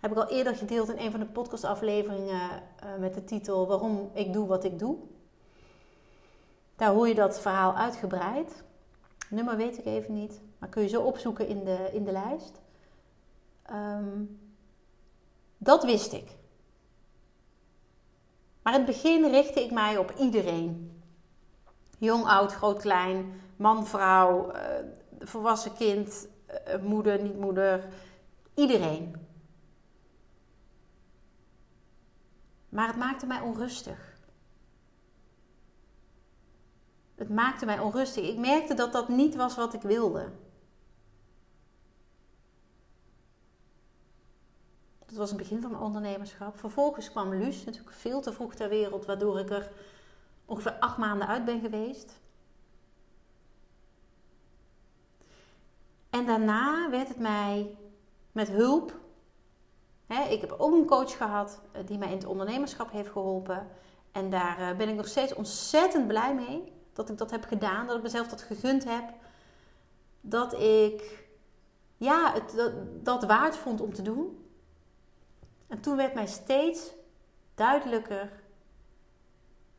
Heb 0.00 0.10
ik 0.10 0.16
al 0.16 0.28
eerder 0.28 0.56
gedeeld 0.56 0.88
in 0.88 0.98
een 0.98 1.10
van 1.10 1.20
de 1.20 1.26
podcastafleveringen 1.26 2.40
uh, 2.40 2.96
met 2.98 3.14
de 3.14 3.24
titel 3.24 3.66
Waarom 3.66 4.10
ik 4.14 4.32
doe 4.32 4.46
wat 4.46 4.64
ik 4.64 4.78
doe. 4.78 4.96
Daar 6.76 6.92
hoor 6.92 7.08
je 7.08 7.14
dat 7.14 7.40
verhaal 7.40 7.74
uitgebreid. 7.74 8.62
Nummer 9.30 9.56
weet 9.56 9.78
ik 9.78 9.84
even 9.84 10.14
niet, 10.14 10.40
maar 10.58 10.68
kun 10.68 10.82
je 10.82 10.88
zo 10.88 11.02
opzoeken 11.02 11.46
in 11.46 11.64
de, 11.64 11.88
in 11.92 12.04
de 12.04 12.12
lijst. 12.12 12.60
Um, 13.70 14.40
dat 15.58 15.84
wist 15.84 16.12
ik. 16.12 16.38
Maar 18.62 18.72
in 18.72 18.80
het 18.80 18.88
begin 18.88 19.30
richtte 19.30 19.64
ik 19.64 19.70
mij 19.70 19.96
op 19.96 20.14
iedereen. 20.18 21.00
Jong, 21.98 22.24
oud, 22.24 22.52
groot, 22.52 22.80
klein, 22.80 23.40
man, 23.56 23.86
vrouw, 23.86 24.54
uh, 24.54 24.60
volwassen 25.18 25.72
kind, 25.74 26.28
uh, 26.68 26.82
moeder, 26.82 27.22
niet 27.22 27.38
moeder. 27.38 27.88
Iedereen. 28.54 29.28
Maar 32.68 32.86
het 32.86 32.96
maakte 32.96 33.26
mij 33.26 33.40
onrustig. 33.40 34.18
Het 37.14 37.28
maakte 37.28 37.66
mij 37.66 37.78
onrustig. 37.78 38.28
Ik 38.28 38.38
merkte 38.38 38.74
dat 38.74 38.92
dat 38.92 39.08
niet 39.08 39.34
was 39.34 39.56
wat 39.56 39.74
ik 39.74 39.82
wilde. 39.82 40.32
Dat 45.10 45.18
was 45.18 45.28
het 45.28 45.38
begin 45.38 45.60
van 45.60 45.70
mijn 45.70 45.82
ondernemerschap. 45.82 46.58
Vervolgens 46.58 47.10
kwam 47.10 47.34
Luus, 47.34 47.64
natuurlijk 47.64 47.96
veel 47.96 48.20
te 48.20 48.32
vroeg 48.32 48.54
ter 48.54 48.68
wereld, 48.68 49.06
waardoor 49.06 49.38
ik 49.38 49.50
er 49.50 49.70
ongeveer 50.44 50.78
acht 50.78 50.96
maanden 50.96 51.28
uit 51.28 51.44
ben 51.44 51.60
geweest. 51.60 52.20
En 56.10 56.26
daarna 56.26 56.90
werd 56.90 57.08
het 57.08 57.18
mij 57.18 57.76
met 58.32 58.48
hulp. 58.48 58.98
Hè, 60.06 60.28
ik 60.28 60.40
heb 60.40 60.54
ook 60.58 60.72
een 60.72 60.86
coach 60.86 61.16
gehad 61.16 61.60
eh, 61.72 61.86
die 61.86 61.98
mij 61.98 62.08
in 62.08 62.16
het 62.16 62.26
ondernemerschap 62.26 62.90
heeft 62.90 63.10
geholpen. 63.10 63.68
En 64.12 64.30
daar 64.30 64.58
eh, 64.58 64.76
ben 64.76 64.88
ik 64.88 64.94
nog 64.94 65.08
steeds 65.08 65.34
ontzettend 65.34 66.06
blij 66.06 66.34
mee 66.34 66.72
dat 66.92 67.10
ik 67.10 67.18
dat 67.18 67.30
heb 67.30 67.44
gedaan, 67.44 67.86
dat 67.86 67.96
ik 67.96 68.02
mezelf 68.02 68.28
dat 68.28 68.42
gegund 68.42 68.84
heb. 68.84 69.12
Dat 70.20 70.52
ik 70.52 71.28
ja, 71.96 72.32
het, 72.32 72.52
dat, 72.56 72.72
dat 73.04 73.24
waard 73.24 73.56
vond 73.56 73.80
om 73.80 73.94
te 73.94 74.02
doen. 74.02 74.49
En 75.70 75.80
toen 75.80 75.96
werd 75.96 76.14
mij 76.14 76.26
steeds 76.26 76.92
duidelijker 77.54 78.32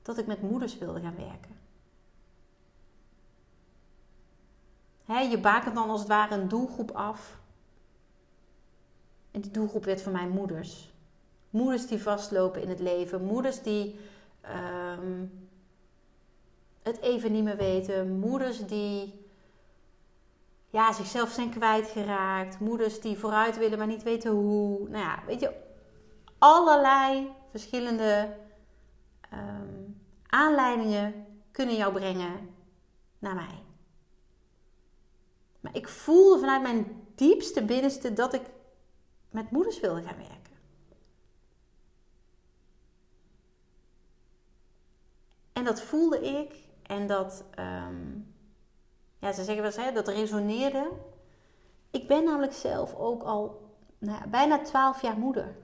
dat 0.02 0.18
ik 0.18 0.26
met 0.26 0.42
moeders 0.42 0.78
wilde 0.78 1.00
gaan 1.00 1.16
werken. 1.16 1.60
je 5.30 5.40
bakent 5.40 5.76
dan 5.76 5.90
als 5.90 6.00
het 6.00 6.10
ware 6.10 6.36
een 6.36 6.48
doelgroep 6.48 6.92
af. 6.92 7.40
En 9.32 9.42
die 9.42 9.52
doelgroep 9.52 9.86
werd 9.86 10.02
van 10.02 10.12
mij 10.12 10.28
moeders. 10.28 10.94
Moeders 11.50 11.88
die 11.88 12.02
vastlopen 12.02 12.62
in 12.62 12.70
het 12.70 12.80
leven. 12.80 13.24
Moeders 13.24 13.62
die 13.62 14.00
ehm, 14.42 15.26
het 16.82 17.00
even 17.00 17.32
niet 17.32 17.44
meer 17.44 17.58
weten. 17.58 18.20
Moeders 18.20 18.66
die 18.66 19.26
ja, 20.70 20.94
zichzelf 20.94 21.30
zijn 21.30 21.50
kwijtgeraakt. 21.50 22.60
Moeders 22.60 23.02
die 23.02 23.18
vooruit 23.18 23.58
willen, 23.58 23.78
maar 23.78 23.88
niet 23.88 24.04
weten 24.04 24.32
hoe. 24.32 24.90
Nou 24.90 25.04
ja, 25.04 25.24
weet 25.26 25.40
je, 25.40 25.70
allerlei 26.42 27.32
verschillende 27.50 28.38
um, 29.34 30.02
aanleidingen 30.28 31.26
kunnen 31.52 31.76
jou 31.76 31.94
brengen 31.94 32.56
naar 33.20 33.36
mij. 33.36 33.64
Maar 35.60 35.76
ik 35.76 35.88
voelde 35.88 36.40
vanuit 36.40 36.62
mijn 36.62 37.06
diepste 37.16 37.66
binnenste 37.66 38.14
dat 38.14 38.34
ik 38.34 38.42
met 39.30 39.52
moeders 39.52 39.80
wilde 39.80 40.02
gaan 40.02 40.18
werken. 40.18 40.56
En 45.54 45.64
dat 45.64 45.82
voelde 45.82 46.22
ik 46.22 46.56
en 46.84 47.08
dat, 47.08 47.44
um, 47.60 48.34
ja, 49.20 49.32
ze 49.32 49.44
zeggen 49.44 49.64
wel 49.64 49.86
eens, 49.86 49.94
dat 49.94 50.08
resoneerde. 50.08 50.92
Ik 51.92 52.08
ben 52.08 52.24
namelijk 52.24 52.54
zelf 52.54 52.96
ook 52.96 53.24
al 53.24 53.70
nou 53.98 54.18
ja, 54.20 54.28
bijna 54.28 54.62
12 54.62 55.02
jaar 55.02 55.18
moeder. 55.18 55.56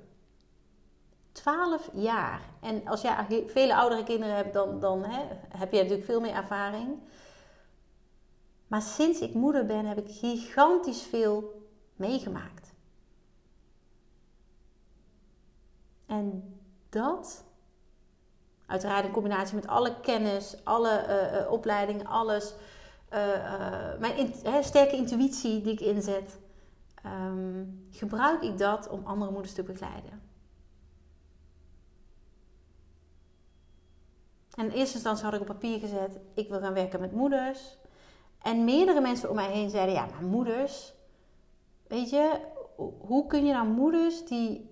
12 1.37 1.89
jaar. 1.93 2.41
En 2.61 2.87
als 2.87 3.01
je 3.01 3.43
vele 3.47 3.75
oudere 3.75 4.03
kinderen 4.03 4.35
hebt, 4.35 4.53
dan, 4.53 4.79
dan 4.79 5.03
hè, 5.03 5.23
heb 5.57 5.71
je 5.71 5.77
natuurlijk 5.77 6.05
veel 6.05 6.19
meer 6.19 6.33
ervaring. 6.33 6.99
Maar 8.67 8.81
sinds 8.81 9.19
ik 9.19 9.33
moeder 9.33 9.65
ben, 9.65 9.85
heb 9.85 9.97
ik 9.97 10.15
gigantisch 10.15 11.01
veel 11.01 11.67
meegemaakt. 11.95 12.73
En 16.05 16.57
dat, 16.89 17.43
uiteraard 18.65 19.05
in 19.05 19.11
combinatie 19.11 19.55
met 19.55 19.67
alle 19.67 19.99
kennis, 19.99 20.57
alle 20.63 21.05
uh, 21.43 21.51
opleidingen, 21.51 22.05
alles, 22.05 22.53
uh, 23.13 23.97
mijn 23.99 24.63
sterke 24.63 24.95
intuïtie 24.95 25.61
die 25.61 25.73
ik 25.73 25.81
inzet, 25.81 26.39
um, 27.05 27.87
gebruik 27.91 28.41
ik 28.41 28.57
dat 28.57 28.89
om 28.89 29.05
andere 29.05 29.31
moeders 29.31 29.53
te 29.53 29.63
begeleiden. 29.63 30.26
En 34.57 34.65
in 34.65 34.71
eerste 34.71 34.93
instantie 34.93 35.25
had 35.25 35.33
ik 35.33 35.39
op 35.39 35.45
papier 35.45 35.79
gezet: 35.79 36.19
ik 36.33 36.49
wil 36.49 36.59
gaan 36.59 36.73
werken 36.73 36.99
met 36.99 37.11
moeders. 37.11 37.77
En 38.41 38.63
meerdere 38.63 39.01
mensen 39.01 39.29
om 39.29 39.35
mij 39.35 39.51
heen 39.51 39.69
zeiden: 39.69 39.95
ja, 39.95 40.05
maar 40.05 40.23
moeders, 40.23 40.93
weet 41.87 42.09
je, 42.09 42.41
hoe 42.99 43.27
kun 43.27 43.45
je 43.45 43.53
nou 43.53 43.67
moeders 43.67 44.25
die 44.25 44.69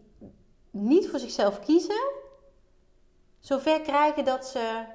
niet 0.69 1.09
voor 1.09 1.19
zichzelf 1.19 1.59
kiezen, 1.59 2.11
zover 3.39 3.81
krijgen 3.81 4.25
dat 4.25 4.45
ze 4.45 4.85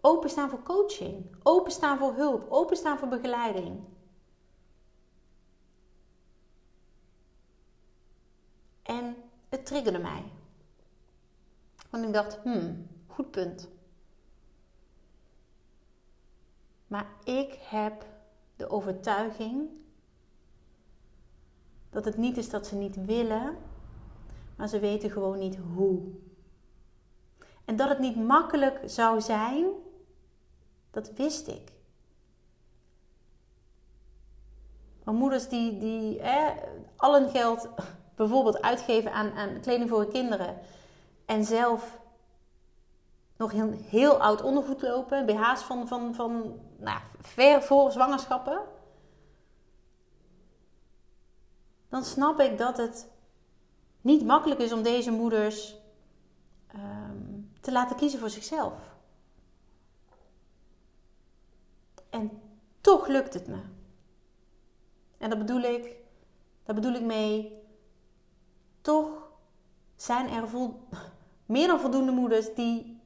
openstaan 0.00 0.50
voor 0.50 0.62
coaching, 0.62 1.36
openstaan 1.42 1.98
voor 1.98 2.14
hulp, 2.14 2.50
openstaan 2.50 2.98
voor 2.98 3.08
begeleiding? 3.08 3.84
En 8.82 9.16
het 9.48 9.66
triggerde 9.66 9.98
mij. 9.98 10.37
Want 11.90 12.04
ik 12.04 12.12
dacht, 12.12 12.38
hmm, 12.42 12.86
goed 13.06 13.30
punt. 13.30 13.68
Maar 16.86 17.06
ik 17.24 17.58
heb 17.60 18.06
de 18.56 18.70
overtuiging 18.70 19.68
dat 21.90 22.04
het 22.04 22.16
niet 22.16 22.36
is 22.36 22.50
dat 22.50 22.66
ze 22.66 22.74
niet 22.74 23.04
willen, 23.04 23.56
maar 24.56 24.68
ze 24.68 24.78
weten 24.78 25.10
gewoon 25.10 25.38
niet 25.38 25.56
hoe. 25.74 26.02
En 27.64 27.76
dat 27.76 27.88
het 27.88 27.98
niet 27.98 28.16
makkelijk 28.16 28.80
zou 28.84 29.20
zijn, 29.20 29.66
dat 30.90 31.12
wist 31.12 31.48
ik. 31.48 31.72
Maar 35.04 35.14
moeders 35.14 35.48
die, 35.48 35.78
die 35.78 36.22
al 36.96 37.20
hun 37.20 37.30
geld 37.30 37.68
bijvoorbeeld 38.16 38.62
uitgeven 38.62 39.12
aan, 39.12 39.32
aan 39.32 39.60
kleding 39.60 39.88
voor 39.88 40.00
hun 40.00 40.10
kinderen 40.10 40.58
en 41.28 41.44
zelf 41.44 42.00
nog 43.36 43.52
heel, 43.52 43.72
heel 43.72 44.20
oud 44.20 44.42
ondergoed 44.42 44.82
lopen, 44.82 45.26
BH's 45.26 45.62
van, 45.62 45.88
van, 45.88 46.14
van 46.14 46.60
nou, 46.76 47.00
ver 47.20 47.62
voor 47.62 47.92
zwangerschappen, 47.92 48.60
dan 51.88 52.04
snap 52.04 52.40
ik 52.40 52.58
dat 52.58 52.76
het 52.76 53.10
niet 54.00 54.24
makkelijk 54.24 54.60
is 54.60 54.72
om 54.72 54.82
deze 54.82 55.10
moeders 55.10 55.76
ehm, 56.66 57.40
te 57.60 57.72
laten 57.72 57.96
kiezen 57.96 58.18
voor 58.18 58.30
zichzelf. 58.30 58.96
En 62.10 62.42
toch 62.80 63.06
lukt 63.06 63.34
het 63.34 63.46
me. 63.46 63.60
En 65.18 65.30
dat 65.30 65.38
bedoel 65.38 65.62
ik, 65.62 65.96
daar 66.64 66.74
bedoel 66.74 66.94
ik 66.94 67.02
mee, 67.02 67.62
toch 68.80 69.30
zijn 69.96 70.28
er 70.28 70.48
vol, 70.48 70.88
meer 71.48 71.66
dan 71.66 71.80
voldoende 71.80 72.12
moeders 72.12 72.54
die 72.54 73.00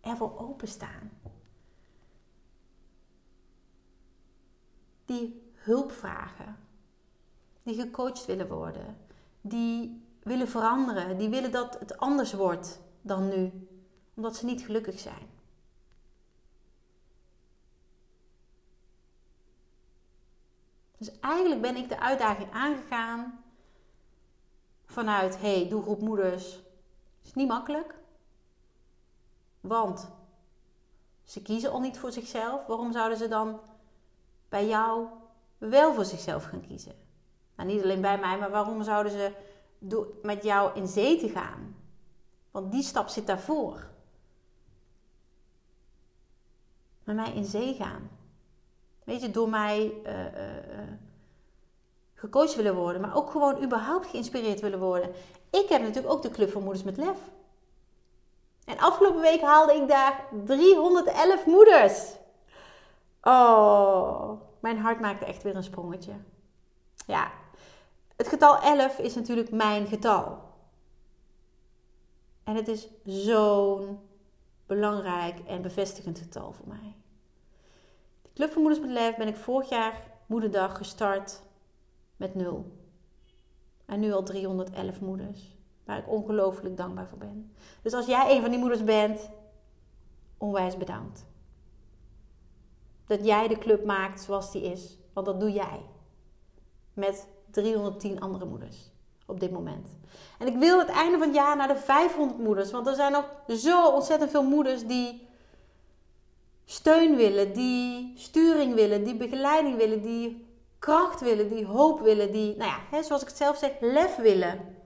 ervoor 0.00 0.38
openstaan. 0.38 1.10
Die 5.04 5.52
hulp 5.54 5.92
vragen. 5.92 6.56
Die 7.62 7.74
gecoacht 7.74 8.26
willen 8.26 8.48
worden. 8.48 8.96
Die 9.40 10.02
willen 10.22 10.48
veranderen. 10.48 11.18
Die 11.18 11.28
willen 11.28 11.50
dat 11.50 11.78
het 11.78 11.98
anders 11.98 12.32
wordt 12.32 12.80
dan 13.02 13.28
nu. 13.28 13.68
Omdat 14.14 14.36
ze 14.36 14.44
niet 14.44 14.62
gelukkig 14.62 14.98
zijn. 14.98 15.26
Dus 20.98 21.20
eigenlijk 21.20 21.60
ben 21.60 21.76
ik 21.76 21.88
de 21.88 22.00
uitdaging 22.00 22.52
aangegaan 22.52 23.44
vanuit, 24.86 25.40
hey, 25.40 25.68
doelgroep 25.68 26.00
moeders, 26.00 26.62
is 27.28 27.34
niet 27.34 27.48
makkelijk. 27.48 27.94
Want 29.60 30.08
ze 31.22 31.42
kiezen 31.42 31.70
al 31.70 31.80
niet 31.80 31.98
voor 31.98 32.12
zichzelf. 32.12 32.66
Waarom 32.66 32.92
zouden 32.92 33.18
ze 33.18 33.28
dan 33.28 33.60
bij 34.48 34.66
jou 34.68 35.06
wel 35.58 35.94
voor 35.94 36.04
zichzelf 36.04 36.44
gaan 36.44 36.66
kiezen? 36.66 36.94
Nou, 37.56 37.68
niet 37.68 37.82
alleen 37.82 38.00
bij 38.00 38.18
mij, 38.18 38.38
maar 38.38 38.50
waarom 38.50 38.82
zouden 38.82 39.12
ze 39.12 39.32
met 40.22 40.42
jou 40.42 40.76
in 40.76 40.86
zee 40.86 41.18
te 41.18 41.28
gaan? 41.28 41.76
Want 42.50 42.72
die 42.72 42.82
stap 42.82 43.08
zit 43.08 43.26
daarvoor. 43.26 43.90
Met 47.04 47.16
mij 47.16 47.32
in 47.32 47.44
zee 47.44 47.74
gaan. 47.74 48.10
Weet 49.04 49.20
je, 49.20 49.30
door 49.30 49.48
mij 49.48 49.92
uh, 50.04 50.24
uh, 50.24 50.92
gecoacht 52.18 52.54
willen 52.54 52.74
worden, 52.74 53.00
maar 53.00 53.16
ook 53.16 53.30
gewoon 53.30 53.62
überhaupt 53.62 54.06
geïnspireerd 54.06 54.60
willen 54.60 54.78
worden. 54.78 55.10
Ik 55.50 55.68
heb 55.68 55.80
natuurlijk 55.80 56.12
ook 56.12 56.22
de 56.22 56.30
Club 56.30 56.50
voor 56.50 56.62
Moeders 56.62 56.84
met 56.84 56.96
Lef. 56.96 57.18
En 58.64 58.78
afgelopen 58.78 59.20
week 59.20 59.40
haalde 59.40 59.74
ik 59.74 59.88
daar 59.88 60.24
311 60.44 61.46
moeders. 61.46 62.16
Oh, 63.22 64.30
mijn 64.60 64.78
hart 64.78 65.00
maakte 65.00 65.24
echt 65.24 65.42
weer 65.42 65.56
een 65.56 65.62
sprongetje. 65.62 66.12
Ja, 67.06 67.30
het 68.16 68.28
getal 68.28 68.60
11 68.60 68.98
is 68.98 69.14
natuurlijk 69.14 69.50
mijn 69.50 69.86
getal. 69.86 70.38
En 72.44 72.54
het 72.54 72.68
is 72.68 72.88
zo'n 73.04 74.00
belangrijk 74.66 75.38
en 75.46 75.62
bevestigend 75.62 76.18
getal 76.18 76.52
voor 76.52 76.68
mij. 76.68 76.94
De 78.22 78.28
Club 78.34 78.52
voor 78.52 78.62
Moeders 78.62 78.82
met 78.82 78.90
Lef 78.90 79.16
ben 79.16 79.28
ik 79.28 79.36
vorig 79.36 79.68
jaar 79.68 80.02
moederdag 80.26 80.76
gestart 80.76 81.42
met 82.18 82.34
nul. 82.34 82.72
En 83.86 84.00
nu 84.00 84.12
al 84.12 84.22
311 84.22 85.00
moeders. 85.00 85.56
Waar 85.84 85.98
ik 85.98 86.08
ongelooflijk 86.08 86.76
dankbaar 86.76 87.08
voor 87.08 87.18
ben. 87.18 87.52
Dus 87.82 87.92
als 87.92 88.06
jij 88.06 88.34
een 88.34 88.40
van 88.40 88.50
die 88.50 88.58
moeders 88.58 88.84
bent, 88.84 89.30
onwijs 90.38 90.76
bedankt. 90.76 91.26
Dat 93.06 93.24
jij 93.24 93.48
de 93.48 93.58
club 93.58 93.84
maakt 93.84 94.20
zoals 94.20 94.52
die 94.52 94.62
is. 94.62 94.98
Want 95.12 95.26
dat 95.26 95.40
doe 95.40 95.52
jij. 95.52 95.80
Met 96.92 97.26
310 97.50 98.20
andere 98.20 98.44
moeders 98.44 98.90
op 99.26 99.40
dit 99.40 99.50
moment. 99.50 99.88
En 100.38 100.46
ik 100.46 100.56
wil 100.56 100.78
het 100.78 100.88
einde 100.88 101.18
van 101.18 101.26
het 101.26 101.36
jaar 101.36 101.56
naar 101.56 101.68
de 101.68 101.76
500 101.76 102.38
moeders. 102.38 102.70
Want 102.70 102.86
er 102.86 102.94
zijn 102.94 103.12
nog 103.12 103.30
zo 103.48 103.90
ontzettend 103.90 104.30
veel 104.30 104.44
moeders 104.44 104.86
die 104.86 105.28
steun 106.64 107.16
willen, 107.16 107.52
die 107.52 108.12
sturing 108.16 108.74
willen, 108.74 109.04
die 109.04 109.16
begeleiding 109.16 109.76
willen, 109.76 110.02
die 110.02 110.47
kracht 110.78 111.20
willen, 111.20 111.48
die 111.48 111.66
hoop 111.66 112.00
willen, 112.00 112.32
die, 112.32 112.56
nou 112.56 112.70
ja, 112.70 112.78
hè, 112.90 113.02
zoals 113.02 113.22
ik 113.22 113.28
het 113.28 113.36
zelf 113.36 113.58
zeg, 113.58 113.80
lef 113.80 114.16
willen. 114.16 114.76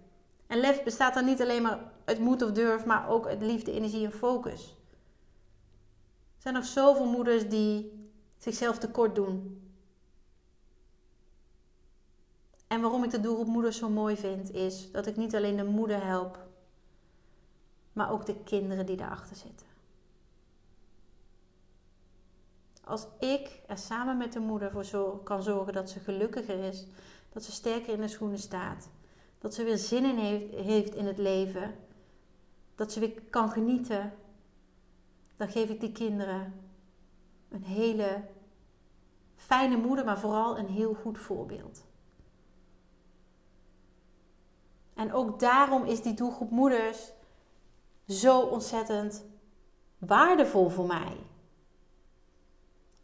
En 0.46 0.58
lef 0.58 0.82
bestaat 0.82 1.14
dan 1.14 1.24
niet 1.24 1.40
alleen 1.40 1.62
maar 1.62 1.92
uit 2.04 2.18
moed 2.18 2.42
of 2.42 2.52
durf, 2.52 2.84
maar 2.84 3.08
ook 3.08 3.26
uit 3.26 3.42
liefde, 3.42 3.72
energie 3.72 4.04
en 4.04 4.12
focus. 4.12 4.76
Er 6.36 6.42
zijn 6.48 6.54
nog 6.54 6.64
zoveel 6.64 7.06
moeders 7.06 7.48
die 7.48 8.00
zichzelf 8.38 8.78
tekort 8.78 9.14
doen. 9.14 9.62
En 12.66 12.80
waarom 12.80 13.04
ik 13.04 13.10
de 13.10 13.20
doelgroep 13.20 13.46
moeders 13.46 13.76
zo 13.76 13.88
mooi 13.88 14.16
vind, 14.16 14.50
is 14.50 14.90
dat 14.92 15.06
ik 15.06 15.16
niet 15.16 15.34
alleen 15.34 15.56
de 15.56 15.64
moeder 15.64 16.04
help, 16.04 16.38
maar 17.92 18.10
ook 18.10 18.26
de 18.26 18.42
kinderen 18.44 18.86
die 18.86 18.96
daarachter 18.96 19.36
zitten. 19.36 19.71
Als 22.84 23.06
ik 23.18 23.62
er 23.66 23.78
samen 23.78 24.16
met 24.16 24.32
de 24.32 24.40
moeder 24.40 24.70
voor 24.70 25.22
kan 25.22 25.42
zorgen 25.42 25.72
dat 25.72 25.90
ze 25.90 26.00
gelukkiger 26.00 26.64
is, 26.64 26.86
dat 27.32 27.44
ze 27.44 27.52
sterker 27.52 27.92
in 27.92 28.00
de 28.00 28.08
schoenen 28.08 28.38
staat, 28.38 28.90
dat 29.38 29.54
ze 29.54 29.64
weer 29.64 29.78
zin 29.78 30.04
in 30.04 30.16
heeft, 30.16 30.54
heeft 30.54 30.94
in 30.94 31.06
het 31.06 31.18
leven, 31.18 31.74
dat 32.74 32.92
ze 32.92 33.00
weer 33.00 33.22
kan 33.30 33.50
genieten, 33.50 34.12
dan 35.36 35.48
geef 35.48 35.68
ik 35.68 35.80
die 35.80 35.92
kinderen 35.92 36.54
een 37.48 37.64
hele 37.64 38.24
fijne 39.36 39.76
moeder, 39.76 40.04
maar 40.04 40.18
vooral 40.18 40.58
een 40.58 40.68
heel 40.68 40.94
goed 40.94 41.18
voorbeeld. 41.18 41.84
En 44.94 45.12
ook 45.12 45.40
daarom 45.40 45.84
is 45.84 46.02
die 46.02 46.14
doelgroep 46.14 46.50
moeders 46.50 47.12
zo 48.06 48.40
ontzettend 48.40 49.24
waardevol 49.98 50.68
voor 50.68 50.86
mij. 50.86 51.16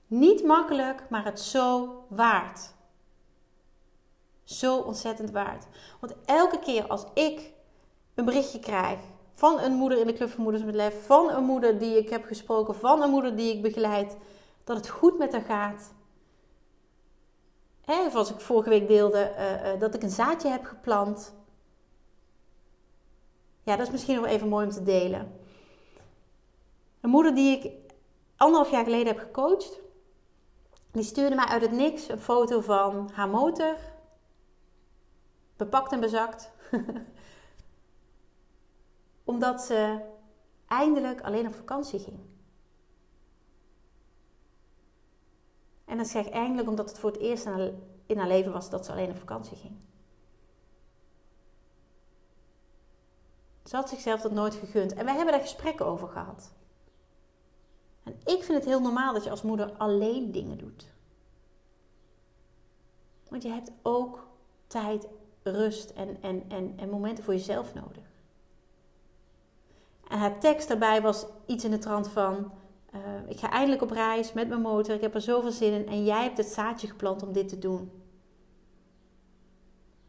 Niet 0.09 0.45
makkelijk, 0.45 1.03
maar 1.11 1.25
het 1.25 1.41
zo 1.41 1.95
waard. 2.09 2.75
Zo 4.45 4.77
ontzettend 4.77 5.31
waard. 5.31 5.67
Want 6.01 6.15
elke 6.25 6.59
keer 6.59 6.87
als 6.87 7.05
ik 7.15 7.53
een 8.15 8.25
berichtje 8.25 8.59
krijg 8.59 8.99
van 9.33 9.61
een 9.61 9.73
moeder 9.73 9.99
in 9.99 10.07
de 10.07 10.13
Club 10.13 10.31
van 10.31 10.43
Moeders 10.43 10.65
met 10.65 10.75
Lef, 10.75 11.07
van 11.07 11.31
een 11.31 11.45
moeder 11.45 11.79
die 11.79 11.99
ik 11.99 12.09
heb 12.09 12.25
gesproken, 12.25 12.75
van 12.75 13.03
een 13.03 13.11
moeder 13.11 13.37
die 13.37 13.55
ik 13.55 13.63
begeleid, 13.63 14.17
dat 14.65 14.77
het 14.77 14.89
goed 14.89 15.19
met 15.19 15.33
haar 15.33 15.43
gaat. 15.43 15.93
Hè, 17.85 18.09
als 18.13 18.31
ik 18.31 18.41
vorige 18.41 18.69
week 18.69 18.89
deelde 18.89 19.35
uh, 19.39 19.73
uh, 19.75 19.81
dat 19.81 19.95
ik 19.95 20.03
een 20.03 20.11
zaadje 20.11 20.49
heb 20.49 20.65
geplant. 20.65 21.35
Ja, 23.63 23.77
dat 23.77 23.87
is 23.87 23.93
misschien 23.93 24.17
nog 24.17 24.27
even 24.27 24.49
mooi 24.49 24.67
om 24.67 24.73
te 24.73 24.83
delen. 24.83 25.41
Een 27.01 27.11
moeder 27.11 27.35
die 27.35 27.59
ik 27.59 27.73
anderhalf 28.37 28.71
jaar 28.71 28.85
geleden 28.85 29.07
heb 29.07 29.19
gecoacht, 29.19 29.81
die 30.99 31.07
stuurde 31.07 31.35
mij 31.35 31.45
uit 31.45 31.63
het 31.63 31.73
niks 31.73 32.09
een 32.09 32.21
foto 32.21 32.61
van 32.61 33.11
haar 33.13 33.29
motor. 33.29 33.77
Bepakt 35.57 35.93
en 35.93 36.01
bezakt. 36.01 36.51
Omdat 39.25 39.63
ze 39.63 40.01
eindelijk 40.67 41.21
alleen 41.21 41.47
op 41.47 41.55
vakantie 41.55 41.99
ging. 41.99 42.19
En 45.85 45.97
dat 45.97 46.07
zeg 46.07 46.27
ik 46.27 46.33
eindelijk 46.33 46.69
omdat 46.69 46.89
het 46.89 46.99
voor 46.99 47.11
het 47.11 47.21
eerst 47.21 47.47
in 48.07 48.19
haar 48.19 48.29
leven 48.29 48.53
was 48.53 48.71
dat 48.71 48.85
ze 48.85 48.93
alleen 48.93 49.11
op 49.11 49.19
vakantie 49.19 49.57
ging. 49.57 49.77
Ze 53.65 53.77
had 53.77 53.89
zichzelf 53.89 54.21
dat 54.21 54.33
nooit 54.33 54.55
gegund. 54.55 54.95
En 54.95 55.05
wij 55.05 55.15
hebben 55.15 55.33
daar 55.33 55.43
gesprekken 55.43 55.87
over 55.87 56.09
gehad. 56.09 56.53
En 58.09 58.35
ik 58.35 58.43
vind 58.43 58.59
het 58.59 58.65
heel 58.65 58.81
normaal 58.81 59.13
dat 59.13 59.25
je 59.25 59.31
als 59.31 59.43
moeder 59.43 59.73
alleen 59.73 60.33
dingen 60.33 60.59
doet. 60.59 60.87
Want 63.29 63.43
je 63.43 63.49
hebt 63.49 63.73
ook 63.83 64.27
tijd, 64.67 65.09
rust 65.43 65.91
en, 65.91 66.23
en, 66.23 66.45
en, 66.49 66.75
en 66.77 66.91
momenten 66.91 67.25
voor 67.25 67.35
jezelf 67.35 67.75
nodig. 67.75 68.03
En 70.09 70.19
haar 70.19 70.41
tekst 70.41 70.69
daarbij 70.69 71.03
was 71.03 71.27
iets 71.47 71.65
in 71.65 71.71
de 71.71 71.79
trant 71.79 72.09
van: 72.09 72.53
uh, 72.95 73.31
Ik 73.31 73.39
ga 73.39 73.51
eindelijk 73.51 73.83
op 73.83 73.91
reis 73.91 74.33
met 74.33 74.49
mijn 74.49 74.61
motor, 74.61 74.95
ik 74.95 75.01
heb 75.01 75.15
er 75.15 75.21
zoveel 75.21 75.53
zin 75.53 75.73
in 75.73 75.87
en 75.87 76.05
jij 76.05 76.23
hebt 76.23 76.39
het 76.39 76.47
zaadje 76.47 76.87
geplant 76.89 77.23
om 77.23 77.33
dit 77.33 77.49
te 77.49 77.59
doen. 77.59 78.03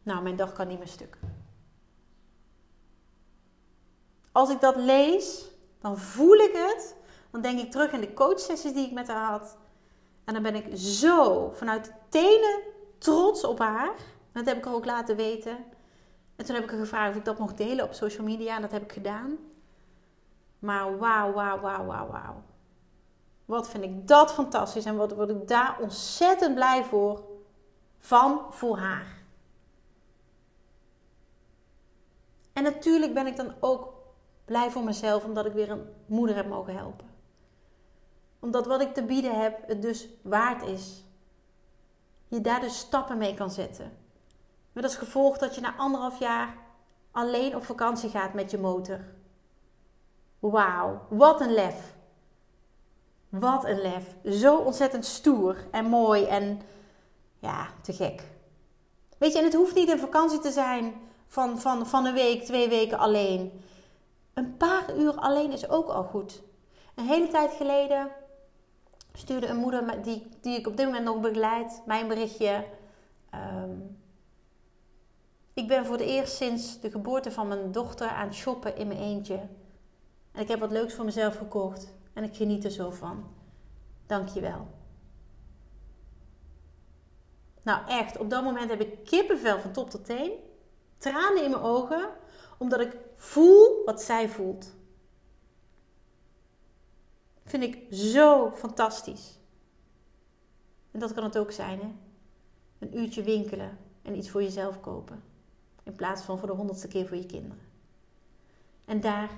Nou, 0.02 0.22
mijn 0.22 0.36
dag 0.36 0.52
kan 0.52 0.68
niet 0.68 0.78
meer 0.78 0.88
stuk. 0.88 1.18
Als 4.32 4.50
ik 4.50 4.60
dat 4.60 4.76
lees, 4.76 5.50
dan 5.80 5.98
voel 5.98 6.34
ik 6.34 6.52
het. 6.52 6.98
Dan 7.30 7.40
denk 7.40 7.58
ik 7.60 7.70
terug 7.70 7.92
in 7.92 8.00
de 8.00 8.14
coachsessies 8.14 8.72
die 8.72 8.86
ik 8.86 8.92
met 8.92 9.08
haar 9.08 9.30
had. 9.30 9.56
En 10.24 10.34
dan 10.34 10.42
ben 10.42 10.54
ik 10.54 10.76
zo 10.76 11.50
vanuit 11.54 11.84
de 11.84 11.92
tenen 12.08 12.60
trots 12.98 13.44
op 13.44 13.58
haar. 13.58 13.94
Dat 14.32 14.46
heb 14.46 14.56
ik 14.56 14.64
haar 14.64 14.74
ook 14.74 14.84
laten 14.84 15.16
weten. 15.16 15.56
En 16.36 16.44
toen 16.44 16.54
heb 16.54 16.64
ik 16.64 16.70
haar 16.70 16.78
gevraagd 16.78 17.10
of 17.10 17.16
ik 17.16 17.24
dat 17.24 17.38
mocht 17.38 17.56
delen 17.56 17.84
op 17.84 17.92
social 17.92 18.26
media. 18.26 18.56
En 18.56 18.62
dat 18.62 18.72
heb 18.72 18.82
ik 18.82 18.92
gedaan. 18.92 19.38
Maar 20.58 20.98
wauw, 20.98 21.32
wauw, 21.32 21.60
wauw, 21.60 21.84
wauw, 21.84 22.10
wauw. 22.10 22.42
Wat 23.44 23.68
vind 23.68 23.84
ik 23.84 24.08
dat 24.08 24.32
fantastisch. 24.32 24.84
En 24.84 24.96
wat 24.96 25.12
word 25.12 25.30
ik 25.30 25.48
daar 25.48 25.76
ontzettend 25.80 26.54
blij 26.54 26.84
voor. 26.84 27.24
Van 27.98 28.40
voor 28.50 28.78
haar. 28.78 29.18
En 32.52 32.62
natuurlijk 32.62 33.14
ben 33.14 33.26
ik 33.26 33.36
dan 33.36 33.54
ook 33.60 33.92
blij 34.44 34.70
voor 34.70 34.84
mezelf 34.84 35.24
omdat 35.24 35.46
ik 35.46 35.52
weer 35.52 35.70
een 35.70 35.88
moeder 36.06 36.36
heb 36.36 36.48
mogen 36.48 36.76
helpen. 36.76 37.09
Omdat 38.40 38.66
wat 38.66 38.80
ik 38.80 38.94
te 38.94 39.02
bieden 39.02 39.40
heb 39.40 39.68
het 39.68 39.82
dus 39.82 40.08
waard 40.22 40.62
is. 40.62 41.04
Je 42.28 42.40
daar 42.40 42.60
dus 42.60 42.78
stappen 42.78 43.18
mee 43.18 43.34
kan 43.34 43.50
zetten. 43.50 43.96
Met 44.72 44.84
als 44.84 44.96
gevolg 44.96 45.38
dat 45.38 45.54
je 45.54 45.60
na 45.60 45.76
anderhalf 45.76 46.18
jaar 46.18 46.56
alleen 47.10 47.56
op 47.56 47.64
vakantie 47.64 48.10
gaat 48.10 48.34
met 48.34 48.50
je 48.50 48.58
motor. 48.58 49.00
Wauw, 50.38 51.00
wat 51.08 51.40
een 51.40 51.52
lef. 51.52 51.94
Wat 53.28 53.64
een 53.64 53.80
lef. 53.80 54.14
Zo 54.24 54.56
ontzettend 54.56 55.04
stoer 55.04 55.56
en 55.70 55.84
mooi 55.84 56.24
en 56.24 56.60
ja, 57.38 57.68
te 57.82 57.92
gek. 57.92 58.22
Weet 59.18 59.32
je, 59.32 59.38
en 59.38 59.44
het 59.44 59.54
hoeft 59.54 59.74
niet 59.74 59.88
een 59.88 59.98
vakantie 59.98 60.38
te 60.38 60.50
zijn 60.50 60.94
van, 61.26 61.60
van, 61.60 61.86
van 61.86 62.06
een 62.06 62.14
week, 62.14 62.44
twee 62.44 62.68
weken 62.68 62.98
alleen. 62.98 63.62
Een 64.34 64.56
paar 64.56 64.96
uur 64.96 65.14
alleen 65.14 65.52
is 65.52 65.68
ook 65.68 65.88
al 65.88 66.02
goed. 66.02 66.42
Een 66.94 67.06
hele 67.06 67.28
tijd 67.28 67.52
geleden 67.52 68.10
stuurde 69.12 69.46
een 69.46 69.56
moeder 69.56 70.02
die, 70.02 70.28
die 70.40 70.58
ik 70.58 70.66
op 70.66 70.76
dit 70.76 70.86
moment 70.86 71.04
nog 71.04 71.20
begeleid 71.20 71.82
mij 71.86 72.00
een 72.00 72.08
berichtje. 72.08 72.64
Ehm, 73.30 73.70
ik 75.52 75.68
ben 75.68 75.86
voor 75.86 75.96
het 75.96 76.04
eerst 76.04 76.36
sinds 76.36 76.80
de 76.80 76.90
geboorte 76.90 77.30
van 77.30 77.48
mijn 77.48 77.72
dochter 77.72 78.08
aan 78.08 78.26
het 78.26 78.36
shoppen 78.36 78.76
in 78.76 78.86
mijn 78.86 79.00
eentje. 79.00 79.40
En 80.32 80.40
ik 80.40 80.48
heb 80.48 80.60
wat 80.60 80.70
leuks 80.70 80.94
voor 80.94 81.04
mezelf 81.04 81.36
gekocht. 81.36 81.94
En 82.12 82.24
ik 82.24 82.36
geniet 82.36 82.64
er 82.64 82.70
zo 82.70 82.90
van. 82.90 83.24
Dank 84.06 84.28
je 84.28 84.40
wel. 84.40 84.66
Nou 87.62 87.86
echt, 87.88 88.18
op 88.18 88.30
dat 88.30 88.42
moment 88.42 88.70
heb 88.70 88.80
ik 88.80 89.04
kippenvel 89.04 89.58
van 89.58 89.72
top 89.72 89.90
tot 89.90 90.04
teen. 90.04 90.32
Tranen 90.98 91.44
in 91.44 91.50
mijn 91.50 91.62
ogen. 91.62 92.08
Omdat 92.58 92.80
ik 92.80 92.96
voel 93.14 93.84
wat 93.84 94.02
zij 94.02 94.28
voelt. 94.28 94.74
Vind 97.44 97.62
ik 97.62 97.94
zo 97.94 98.50
fantastisch. 98.50 99.38
En 100.90 101.00
dat 101.00 101.14
kan 101.14 101.24
het 101.24 101.38
ook 101.38 101.50
zijn, 101.50 101.78
hè? 101.78 101.94
Een 102.78 102.98
uurtje 102.98 103.22
winkelen 103.22 103.78
en 104.02 104.16
iets 104.16 104.30
voor 104.30 104.42
jezelf 104.42 104.80
kopen. 104.80 105.22
In 105.82 105.94
plaats 105.94 106.22
van 106.22 106.38
voor 106.38 106.48
de 106.48 106.54
honderdste 106.54 106.88
keer 106.88 107.06
voor 107.06 107.16
je 107.16 107.26
kinderen. 107.26 107.68
En 108.84 109.00
daar 109.00 109.30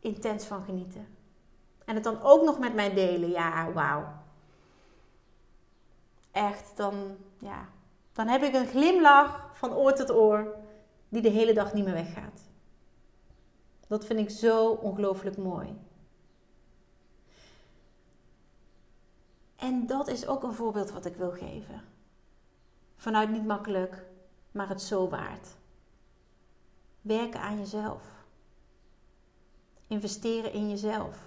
intens 0.00 0.44
van 0.44 0.64
genieten. 0.64 1.06
En 1.84 1.94
het 1.94 2.04
dan 2.04 2.22
ook 2.22 2.44
nog 2.44 2.58
met 2.58 2.74
mij 2.74 2.94
delen. 2.94 3.30
Ja, 3.30 3.72
wauw. 3.72 4.04
Echt, 6.30 6.72
dan, 6.76 7.16
ja, 7.38 7.68
dan 8.12 8.28
heb 8.28 8.42
ik 8.42 8.54
een 8.54 8.66
glimlach 8.66 9.50
van 9.54 9.72
oor 9.72 9.92
tot 9.92 10.10
oor 10.10 10.54
die 11.08 11.22
de 11.22 11.28
hele 11.28 11.52
dag 11.52 11.72
niet 11.72 11.84
meer 11.84 11.92
weggaat. 11.92 12.40
Dat 13.86 14.04
vind 14.04 14.18
ik 14.18 14.30
zo 14.30 14.68
ongelooflijk 14.68 15.36
mooi. 15.36 15.76
En 19.62 19.86
dat 19.86 20.08
is 20.08 20.26
ook 20.26 20.42
een 20.42 20.54
voorbeeld 20.54 20.90
wat 20.90 21.04
ik 21.04 21.16
wil 21.16 21.30
geven. 21.30 21.82
Vanuit 22.96 23.30
niet 23.30 23.46
makkelijk, 23.46 24.06
maar 24.50 24.68
het 24.68 24.82
zo 24.82 25.08
waard. 25.08 25.56
Werken 27.00 27.40
aan 27.40 27.58
jezelf. 27.58 28.24
Investeren 29.86 30.52
in 30.52 30.68
jezelf. 30.68 31.26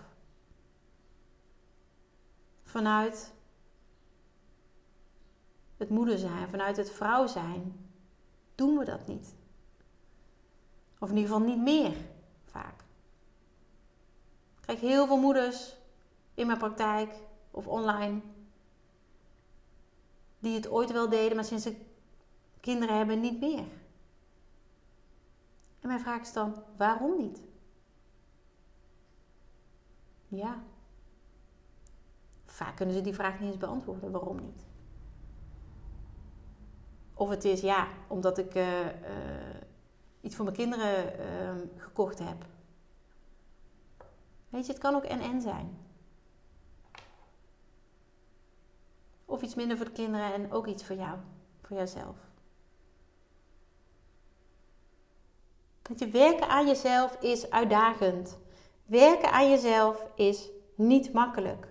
Vanuit 2.63 3.33
het 5.77 5.89
moeder 5.89 6.17
zijn, 6.17 6.49
vanuit 6.49 6.77
het 6.77 6.91
vrouw 6.91 7.27
zijn, 7.27 7.89
doen 8.55 8.77
we 8.77 8.85
dat 8.85 9.07
niet. 9.07 9.35
Of 10.99 11.09
in 11.09 11.17
ieder 11.17 11.31
geval 11.31 11.47
niet 11.47 11.63
meer 11.63 11.95
vaak. 12.45 12.79
Ik 14.55 14.61
krijg 14.61 14.79
heel 14.79 15.07
veel 15.07 15.19
moeders 15.19 15.75
in 16.33 16.47
mijn 16.47 16.59
praktijk 16.59 17.13
of 17.55 17.67
online 17.67 18.21
die 20.39 20.55
het 20.55 20.67
ooit 20.67 20.91
wel 20.91 21.09
deden, 21.09 21.35
maar 21.35 21.45
sinds 21.45 21.63
ze 21.63 21.75
kinderen 22.59 22.97
hebben 22.97 23.19
niet 23.19 23.39
meer. 23.39 23.67
En 25.79 25.87
mijn 25.87 25.99
vraag 25.99 26.21
is 26.21 26.33
dan: 26.33 26.63
waarom 26.77 27.17
niet? 27.17 27.41
Ja. 30.27 30.63
Vaak 32.45 32.75
kunnen 32.75 32.95
ze 32.95 33.01
die 33.01 33.13
vraag 33.13 33.39
niet 33.39 33.49
eens 33.49 33.57
beantwoorden. 33.57 34.11
Waarom 34.11 34.39
niet? 34.39 34.65
Of 37.13 37.29
het 37.29 37.45
is 37.45 37.61
ja, 37.61 37.87
omdat 38.07 38.37
ik 38.37 38.55
uh, 38.55 38.85
uh, 38.85 38.89
iets 40.21 40.35
voor 40.35 40.45
mijn 40.45 40.57
kinderen 40.57 41.19
uh, 41.19 41.81
gekocht 41.81 42.19
heb. 42.19 42.45
Weet 44.49 44.65
je, 44.65 44.71
het 44.71 44.81
kan 44.81 44.95
ook 44.95 45.03
en-en 45.03 45.41
zijn. 45.41 45.84
Of 49.25 49.41
iets 49.41 49.55
minder 49.55 49.77
voor 49.77 49.85
de 49.85 49.91
kinderen 49.91 50.33
en 50.33 50.51
ook 50.51 50.67
iets 50.67 50.83
voor 50.83 50.95
jou, 50.95 51.17
voor 51.61 51.77
jouzelf. 51.77 52.15
Dat 55.81 55.99
je 55.99 56.07
werken 56.07 56.47
aan 56.47 56.67
jezelf 56.67 57.15
is 57.21 57.49
uitdagend. 57.49 58.37
Werken 58.85 59.31
aan 59.31 59.49
jezelf 59.49 60.07
is 60.15 60.49
niet 60.75 61.13
makkelijk. 61.13 61.67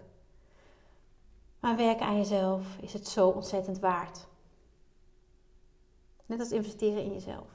Maar 1.60 1.76
werken 1.76 2.06
aan 2.06 2.16
jezelf 2.16 2.76
is 2.80 2.92
het 2.92 3.08
zo 3.08 3.28
ontzettend 3.28 3.78
waard. 3.78 4.26
Net 6.26 6.40
als 6.40 6.52
investeren 6.52 7.02
in 7.02 7.12
jezelf. 7.12 7.48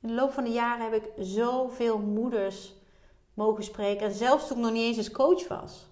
In 0.00 0.08
de 0.08 0.14
loop 0.14 0.32
van 0.32 0.44
de 0.44 0.50
jaren 0.50 0.90
heb 0.90 1.04
ik 1.04 1.12
zoveel 1.16 1.98
moeders 1.98 2.74
mogen 3.34 3.64
spreken. 3.64 4.06
En 4.06 4.12
zelfs 4.12 4.46
toen 4.46 4.56
ik 4.56 4.62
nog 4.62 4.72
niet 4.72 4.82
eens 4.82 4.96
eens 4.96 5.10
coach 5.10 5.48
was. 5.48 5.88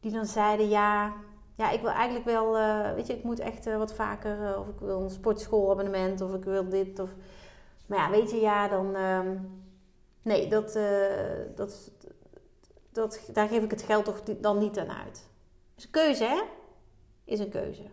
Die 0.00 0.12
dan 0.12 0.26
zeiden, 0.26 0.68
ja, 0.68 1.12
ja 1.56 1.70
ik 1.70 1.80
wil 1.80 1.90
eigenlijk 1.90 2.24
wel, 2.24 2.58
uh, 2.58 2.92
weet 2.94 3.06
je, 3.06 3.12
ik 3.12 3.24
moet 3.24 3.38
echt 3.38 3.66
uh, 3.66 3.76
wat 3.76 3.94
vaker, 3.94 4.50
uh, 4.50 4.58
of 4.58 4.68
ik 4.68 4.78
wil 4.78 5.00
een 5.00 5.10
sportschoolabonnement, 5.10 6.20
of 6.20 6.34
ik 6.34 6.44
wil 6.44 6.68
dit. 6.68 6.98
Of... 6.98 7.10
Maar 7.86 7.98
ja, 7.98 8.10
weet 8.10 8.30
je, 8.30 8.40
ja, 8.40 8.68
dan, 8.68 8.96
uh, 8.96 9.20
nee, 10.22 10.48
dat, 10.48 10.78
dat, 11.56 11.90
dat, 12.92 13.20
daar 13.32 13.48
geef 13.48 13.62
ik 13.62 13.70
het 13.70 13.82
geld 13.82 14.04
toch 14.04 14.22
dan 14.22 14.58
niet 14.58 14.78
aan 14.78 14.90
uit. 14.90 15.28
Is 15.76 15.84
een 15.84 15.90
keuze, 15.90 16.24
hè? 16.24 16.42
Is 17.24 17.38
een 17.38 17.50
keuze. 17.50 17.90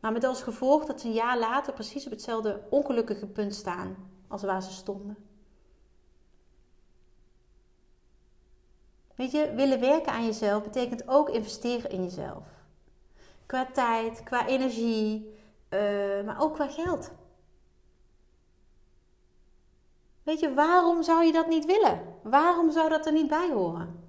Maar 0.00 0.12
met 0.12 0.24
als 0.24 0.42
gevolg 0.42 0.84
dat 0.84 1.00
ze 1.00 1.06
een 1.06 1.12
jaar 1.12 1.38
later 1.38 1.72
precies 1.72 2.04
op 2.04 2.10
hetzelfde 2.10 2.60
ongelukkige 2.70 3.26
punt 3.26 3.54
staan 3.54 3.96
als 4.28 4.42
waar 4.42 4.62
ze 4.62 4.72
stonden. 4.72 5.16
Weet 9.14 9.30
je, 9.30 9.52
willen 9.54 9.80
werken 9.80 10.12
aan 10.12 10.24
jezelf 10.24 10.62
betekent 10.62 11.08
ook 11.08 11.28
investeren 11.28 11.90
in 11.90 12.02
jezelf. 12.02 12.44
Qua 13.46 13.66
tijd, 13.66 14.22
qua 14.22 14.46
energie, 14.46 15.34
uh, 15.70 16.24
maar 16.24 16.40
ook 16.40 16.54
qua 16.54 16.68
geld. 16.68 17.10
Weet 20.22 20.40
je, 20.40 20.54
waarom 20.54 21.02
zou 21.02 21.24
je 21.24 21.32
dat 21.32 21.48
niet 21.48 21.64
willen? 21.64 22.00
Waarom 22.22 22.70
zou 22.70 22.88
dat 22.88 23.06
er 23.06 23.12
niet 23.12 23.28
bij 23.28 23.50
horen? 23.52 24.02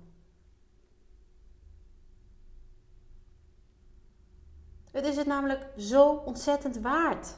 Het 4.91 5.05
is 5.05 5.15
het 5.15 5.27
namelijk 5.27 5.67
zo 5.77 6.09
ontzettend 6.09 6.77
waard. 6.77 7.37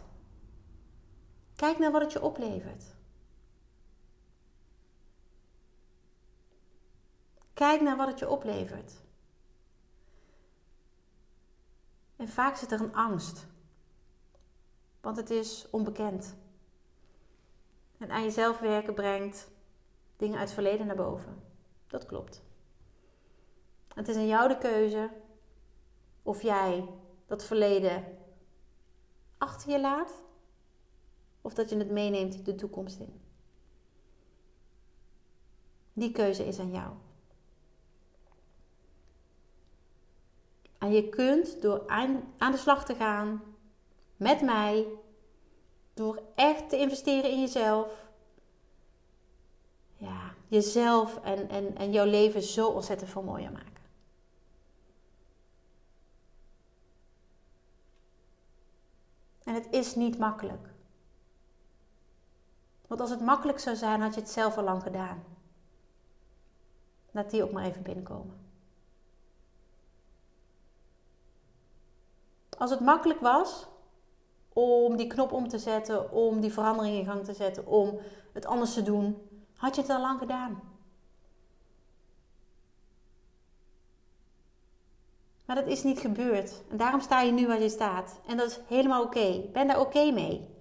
Kijk 1.56 1.80
naar 1.80 1.92
wat 1.92 2.02
het 2.02 2.12
je 2.12 2.22
oplevert. 2.22 2.97
Kijk 7.58 7.82
naar 7.82 7.98
wat 7.98 8.08
het 8.08 8.20
je 8.20 8.30
oplevert. 8.30 8.94
En 12.16 12.30
vaak 12.30 12.56
zit 12.56 12.72
er 12.72 12.82
een 12.82 12.96
angst. 12.96 13.48
Want 15.02 15.18
het 15.18 15.30
is 15.30 15.68
onbekend. 15.70 16.36
En 17.98 18.12
aan 18.12 18.24
jezelf 18.24 18.60
werken 18.60 18.94
brengt 18.94 19.50
dingen 20.18 20.38
uit 20.38 20.46
het 20.46 20.54
verleden 20.54 20.88
naar 20.88 20.96
boven. 20.96 21.44
Dat 21.88 22.06
klopt. 22.06 22.42
Het 23.94 24.08
is 24.08 24.16
aan 24.16 24.28
jou 24.28 24.48
de 24.48 24.58
keuze 24.58 25.10
of 26.24 26.42
jij 26.42 26.90
dat 27.26 27.44
verleden 27.44 28.18
achter 29.38 29.72
je 29.72 29.80
laat 29.80 30.14
of 31.42 31.54
dat 31.54 31.70
je 31.70 31.78
het 31.78 31.92
meeneemt 31.92 32.46
de 32.46 32.56
toekomst 32.56 33.00
in. 33.00 33.22
Die 35.94 36.12
keuze 36.12 36.46
is 36.46 36.60
aan 36.60 36.72
jou. 36.72 36.94
En 40.78 40.92
je 40.92 41.10
kunt 41.10 41.62
door 41.62 41.88
aan, 41.88 42.24
de 42.38 42.58
slag 42.58 42.86
te 42.86 42.96
gaan 42.96 43.42
met 44.16 44.42
mij, 44.42 44.88
door 45.94 46.22
echt 46.36 46.70
te 46.70 46.78
investeren 46.78 47.32
in 47.32 47.40
jezelf, 47.40 48.10
ja, 49.98 50.34
jezelf 50.48 51.24
en, 51.24 51.50
en, 51.50 51.76
en 51.76 51.92
jouw 51.92 52.06
leven 52.06 52.42
zo 52.42 52.68
ontzettend 52.68 53.10
veel 53.10 53.24
mooier 53.24 53.52
maken. 53.52 53.76
En 59.44 59.54
het 59.54 59.68
is 59.72 59.96
niet 59.96 60.18
makkelijk. 60.18 60.70
Want 62.88 63.02
als 63.02 63.10
het 63.10 63.22
makkelijk 63.22 63.60
zou 63.60 63.76
zijn, 63.76 64.02
had 64.02 64.14
je 64.14 64.20
het 64.20 64.30
zelf 64.30 64.58
al 64.58 64.64
lang 64.64 64.84
gedaan. 64.84 65.24
Laat 67.12 67.30
die 67.30 67.44
ook 67.44 67.52
maar 67.52 67.66
even 67.66 67.82
binnenkomen. 67.82 68.47
Als 72.58 72.70
het 72.70 72.80
makkelijk 72.80 73.20
was 73.20 73.68
om 74.54 74.96
die 74.96 75.08
knop 75.08 75.32
om 75.32 75.48
te 75.48 75.60
zetten, 75.60 76.12
om 76.12 76.40
die 76.42 76.54
verandering 76.54 76.98
in 76.98 77.06
gang 77.06 77.26
te 77.26 77.34
zetten, 77.34 77.68
om 77.68 78.00
het 78.34 78.46
anders 78.46 78.74
te 78.74 78.84
doen, 78.84 79.18
had 79.56 79.76
je 79.76 79.82
het 79.82 79.90
al 79.90 80.02
lang 80.02 80.20
gedaan. 80.20 80.62
Maar 85.46 85.56
dat 85.56 85.68
is 85.68 85.84
niet 85.84 86.00
gebeurd. 86.00 86.64
En 86.70 86.78
daarom 86.78 87.02
sta 87.02 87.22
je 87.22 87.32
nu 87.32 87.48
waar 87.48 87.62
je 87.62 87.70
staat. 87.70 88.20
En 88.28 88.38
dat 88.38 88.50
is 88.50 88.60
helemaal 88.68 89.04
oké. 89.04 89.42
Ben 89.54 89.68
daar 89.68 89.80
oké 89.80 90.12
mee. 90.12 90.56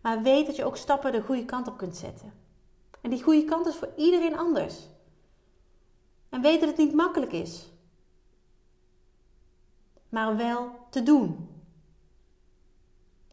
Maar 0.00 0.22
weet 0.22 0.46
dat 0.46 0.56
je 0.56 0.64
ook 0.64 0.76
stappen 0.76 1.12
de 1.12 1.22
goede 1.22 1.44
kant 1.44 1.68
op 1.68 1.76
kunt 1.76 1.96
zetten. 1.96 2.32
En 3.00 3.10
die 3.10 3.22
goede 3.22 3.44
kant 3.44 3.66
is 3.66 3.76
voor 3.76 3.92
iedereen 3.96 4.38
anders. 4.38 4.88
En 6.28 6.40
weet 6.40 6.60
dat 6.60 6.68
het 6.68 6.78
niet 6.78 6.94
makkelijk 6.94 7.32
is. 7.32 7.70
Maar 10.08 10.36
wel 10.36 10.79
te 10.90 11.02
doen. 11.02 11.48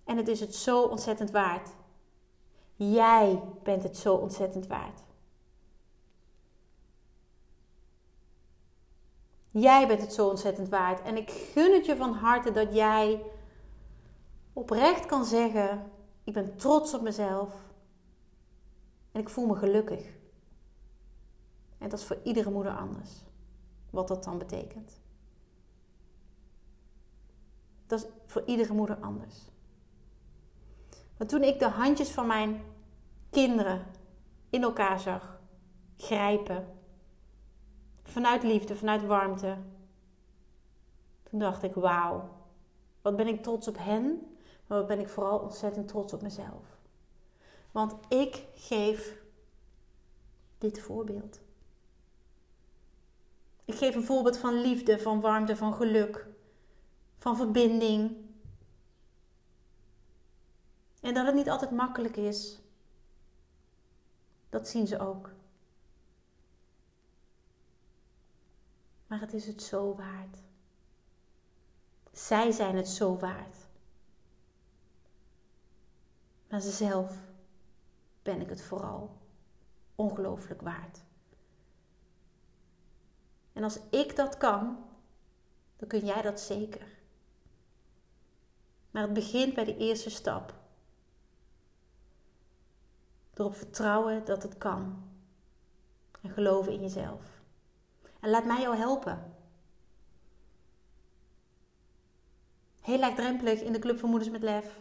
En 0.04 0.18
het 0.18 0.28
is 0.28 0.40
het 0.40 0.56
zo 0.56 0.84
ontzettend 0.84 1.32
waard. 1.32 1.70
Jij 2.76 3.42
bent 3.64 3.84
het 3.84 3.98
zo 3.98 4.16
ontzettend 4.16 4.68
waard. 4.68 5.04
Jij 9.52 9.88
bent 9.88 10.02
het 10.02 10.14
zo 10.14 10.28
ontzettend 10.28 10.70
waard. 10.70 11.02
En 11.02 11.18
ik 11.18 11.30
gun 11.30 11.74
het 11.74 11.86
je 11.86 11.96
van 11.96 12.14
harte 12.14 12.52
dat 12.52 12.74
jij 12.74 13.24
oprecht 14.54 15.06
kan 15.06 15.26
zeggen: 15.26 15.92
Ik 16.24 16.34
ben 16.34 16.56
trots 16.56 16.94
op 16.94 17.02
mezelf. 17.02 17.56
En 19.12 19.22
ik 19.22 19.30
voel 19.30 19.46
me 19.46 19.56
gelukkig. 19.56 20.06
En 21.78 21.90
dat 21.90 22.00
is 22.00 22.06
voor 22.06 22.20
iedere 22.24 22.50
moeder 22.50 22.78
anders. 22.78 23.10
Wat 23.90 24.08
dat 24.08 24.24
dan 24.24 24.38
betekent. 24.38 25.00
Dat 27.88 28.00
is 28.00 28.06
voor 28.26 28.44
iedere 28.46 28.74
moeder 28.74 28.98
anders. 29.02 29.36
Maar 31.18 31.28
toen 31.28 31.44
ik 31.44 31.60
de 31.60 31.68
handjes 31.68 32.10
van 32.10 32.28
mijn 32.28 32.62
kinderen 33.30 33.86
in 34.50 34.64
elkaar 34.64 35.00
zag 35.00 35.40
grijpen 35.98 36.78
Vanuit 38.08 38.44
liefde, 38.44 38.76
vanuit 38.76 39.06
warmte. 39.06 39.58
Toen 41.24 41.40
dacht 41.40 41.64
ik, 41.64 41.74
wauw, 41.74 42.30
wat 43.02 43.16
ben 43.16 43.28
ik 43.28 43.44
trots 43.44 43.68
op 43.68 43.78
hen, 43.78 44.36
maar 44.68 44.78
wat 44.78 44.88
ben 44.88 45.00
ik 45.00 45.10
vooral 45.10 45.40
ontzettend 45.40 45.88
trots 45.88 46.14
op 46.14 46.22
mezelf. 46.22 46.78
Want 47.72 47.96
ik 48.10 48.44
geef 48.56 49.22
dit 50.58 50.80
voorbeeld. 50.80 51.40
Ik 53.66 53.76
geef 53.76 53.96
een 53.96 54.04
voorbeeld 54.04 54.38
van 54.38 54.62
liefde, 54.62 55.00
van 55.00 55.22
warmte, 55.22 55.56
van 55.56 55.74
geluk, 55.74 56.28
van 57.18 57.36
verbinding. 57.36 58.16
En 61.02 61.14
dat 61.14 61.26
het 61.26 61.36
niet 61.36 61.50
altijd 61.50 61.72
makkelijk 61.72 62.18
is, 62.18 62.60
dat 64.50 64.68
zien 64.68 64.88
ze 64.88 65.00
ook. 65.00 65.32
Maar 69.08 69.20
het 69.20 69.34
is 69.34 69.48
het 69.48 69.62
zo 69.62 69.96
waard. 69.96 70.38
Zij 72.12 72.52
zijn 72.52 72.76
het 72.76 72.88
zo 72.88 73.18
waard. 73.18 73.56
Maar 76.50 76.62
zelf 76.62 77.18
ben 78.22 78.42
ik 78.42 78.50
het 78.50 78.62
vooral 78.62 79.18
ongelooflijk 79.96 80.62
waard. 80.62 81.04
En 83.54 83.64
als 83.64 83.80
ik 83.90 84.16
dat 84.16 84.38
kan, 84.38 84.86
dan 85.76 85.88
kun 85.88 86.06
jij 86.06 86.22
dat 86.22 86.40
zeker. 86.40 86.97
Maar 88.98 89.06
het 89.06 89.16
begint 89.16 89.54
bij 89.54 89.64
de 89.64 89.78
eerste 89.78 90.10
stap. 90.10 90.54
Door 93.34 93.46
op 93.46 93.56
vertrouwen 93.56 94.26
dat 94.26 94.44
het 94.44 94.58
kan. 94.58 95.04
En 96.22 96.30
geloven 96.30 96.72
in 96.74 96.82
jezelf. 96.82 97.22
En 98.20 98.30
laat 98.30 98.46
mij 98.46 98.62
jou 98.62 98.76
helpen. 98.76 99.34
Heel 102.82 103.00
laagdrempelig 103.00 103.62
in 103.62 103.72
de 103.72 103.80
Club 103.80 104.00
van 104.00 104.10
Moeders 104.10 104.32
met 104.32 104.42
Lef. 104.42 104.80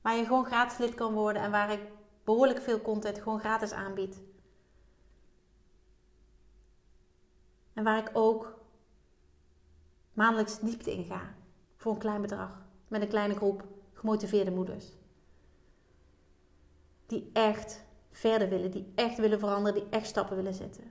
Waar 0.00 0.16
je 0.16 0.24
gewoon 0.24 0.44
gratis 0.44 0.78
lid 0.78 0.94
kan 0.94 1.14
worden 1.14 1.42
en 1.42 1.50
waar 1.50 1.70
ik 1.70 1.80
behoorlijk 2.24 2.60
veel 2.60 2.80
content 2.80 3.18
gewoon 3.18 3.40
gratis 3.40 3.72
aanbied. 3.72 4.20
En 7.72 7.84
waar 7.84 7.98
ik 7.98 8.10
ook 8.12 8.55
maandelijks 10.16 10.58
diepte 10.58 10.92
in 10.92 11.04
ga. 11.04 11.34
Voor 11.76 11.92
een 11.92 11.98
klein 11.98 12.20
bedrag. 12.20 12.64
Met 12.88 13.02
een 13.02 13.08
kleine 13.08 13.34
groep 13.34 13.64
gemotiveerde 13.92 14.50
moeders. 14.50 14.92
Die 17.06 17.30
echt 17.32 17.84
verder 18.10 18.48
willen, 18.48 18.70
die 18.70 18.92
echt 18.94 19.18
willen 19.18 19.38
veranderen, 19.38 19.80
die 19.80 19.90
echt 19.90 20.06
stappen 20.06 20.36
willen 20.36 20.54
zetten. 20.54 20.84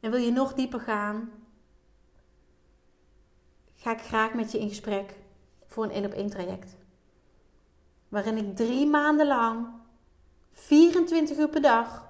En 0.00 0.10
wil 0.10 0.20
je 0.20 0.32
nog 0.32 0.54
dieper 0.54 0.80
gaan, 0.80 1.30
ga 3.74 3.92
ik 3.92 4.00
graag 4.00 4.34
met 4.34 4.52
je 4.52 4.58
in 4.58 4.68
gesprek 4.68 5.18
voor 5.66 5.84
een 5.84 5.90
één 5.90 6.04
op 6.04 6.12
één 6.12 6.30
traject. 6.30 6.76
Waarin 8.08 8.36
ik 8.36 8.56
drie 8.56 8.86
maanden 8.86 9.26
lang 9.26 9.68
24 10.52 11.38
uur 11.38 11.48
per 11.48 11.62
dag 11.62 12.08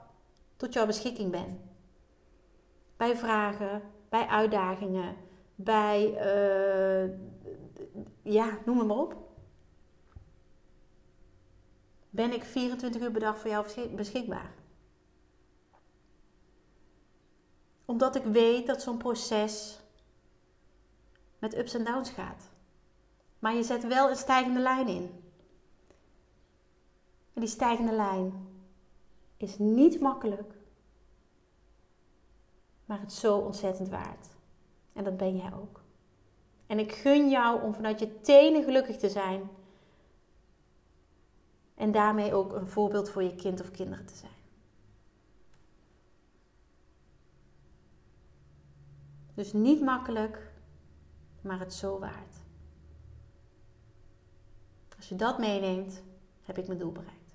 tot 0.56 0.72
jouw 0.72 0.86
beschikking 0.86 1.30
ben. 1.30 1.60
Bij 2.96 3.16
vragen, 3.16 3.82
bij 4.08 4.26
uitdagingen, 4.26 5.16
bij, 5.64 6.06
uh, 6.10 7.10
ja, 8.22 8.58
noem 8.64 8.78
het 8.78 8.86
maar 8.86 8.96
op. 8.96 9.16
Ben 12.10 12.32
ik 12.32 12.44
24 12.44 13.02
uur 13.02 13.10
per 13.10 13.20
dag 13.20 13.38
voor 13.38 13.50
jou 13.50 13.90
beschikbaar? 13.94 14.54
Omdat 17.84 18.16
ik 18.16 18.24
weet 18.24 18.66
dat 18.66 18.82
zo'n 18.82 18.98
proces 18.98 19.80
met 21.38 21.56
ups 21.56 21.74
en 21.74 21.84
downs 21.84 22.10
gaat. 22.10 22.50
Maar 23.38 23.54
je 23.54 23.62
zet 23.62 23.86
wel 23.86 24.10
een 24.10 24.16
stijgende 24.16 24.60
lijn 24.60 24.88
in. 24.88 25.10
En 27.32 27.40
die 27.40 27.48
stijgende 27.48 27.92
lijn 27.92 28.48
is 29.36 29.58
niet 29.58 30.00
makkelijk, 30.00 30.54
maar 32.84 33.00
het 33.00 33.10
is 33.10 33.20
zo 33.20 33.36
ontzettend 33.36 33.88
waard. 33.88 34.39
En 34.92 35.04
dat 35.04 35.16
ben 35.16 35.36
jij 35.36 35.52
ook. 35.54 35.80
En 36.66 36.78
ik 36.78 36.92
gun 36.92 37.30
jou 37.30 37.62
om 37.62 37.74
vanuit 37.74 38.00
je 38.00 38.20
tenen 38.20 38.64
gelukkig 38.64 38.96
te 38.96 39.08
zijn. 39.08 39.50
En 41.74 41.92
daarmee 41.92 42.34
ook 42.34 42.52
een 42.52 42.68
voorbeeld 42.68 43.10
voor 43.10 43.22
je 43.22 43.34
kind 43.34 43.60
of 43.60 43.70
kinderen 43.70 44.06
te 44.06 44.14
zijn. 44.14 44.38
Dus 49.34 49.52
niet 49.52 49.80
makkelijk, 49.80 50.52
maar 51.40 51.58
het 51.58 51.74
zo 51.74 51.98
waard. 51.98 52.36
Als 54.96 55.08
je 55.08 55.16
dat 55.16 55.38
meeneemt, 55.38 56.02
heb 56.42 56.58
ik 56.58 56.66
mijn 56.66 56.78
doel 56.78 56.92
bereikt. 56.92 57.34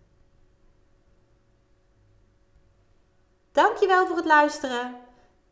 Dankjewel 3.52 4.08
voor 4.08 4.16
het 4.16 4.26
luisteren. 4.26 5.05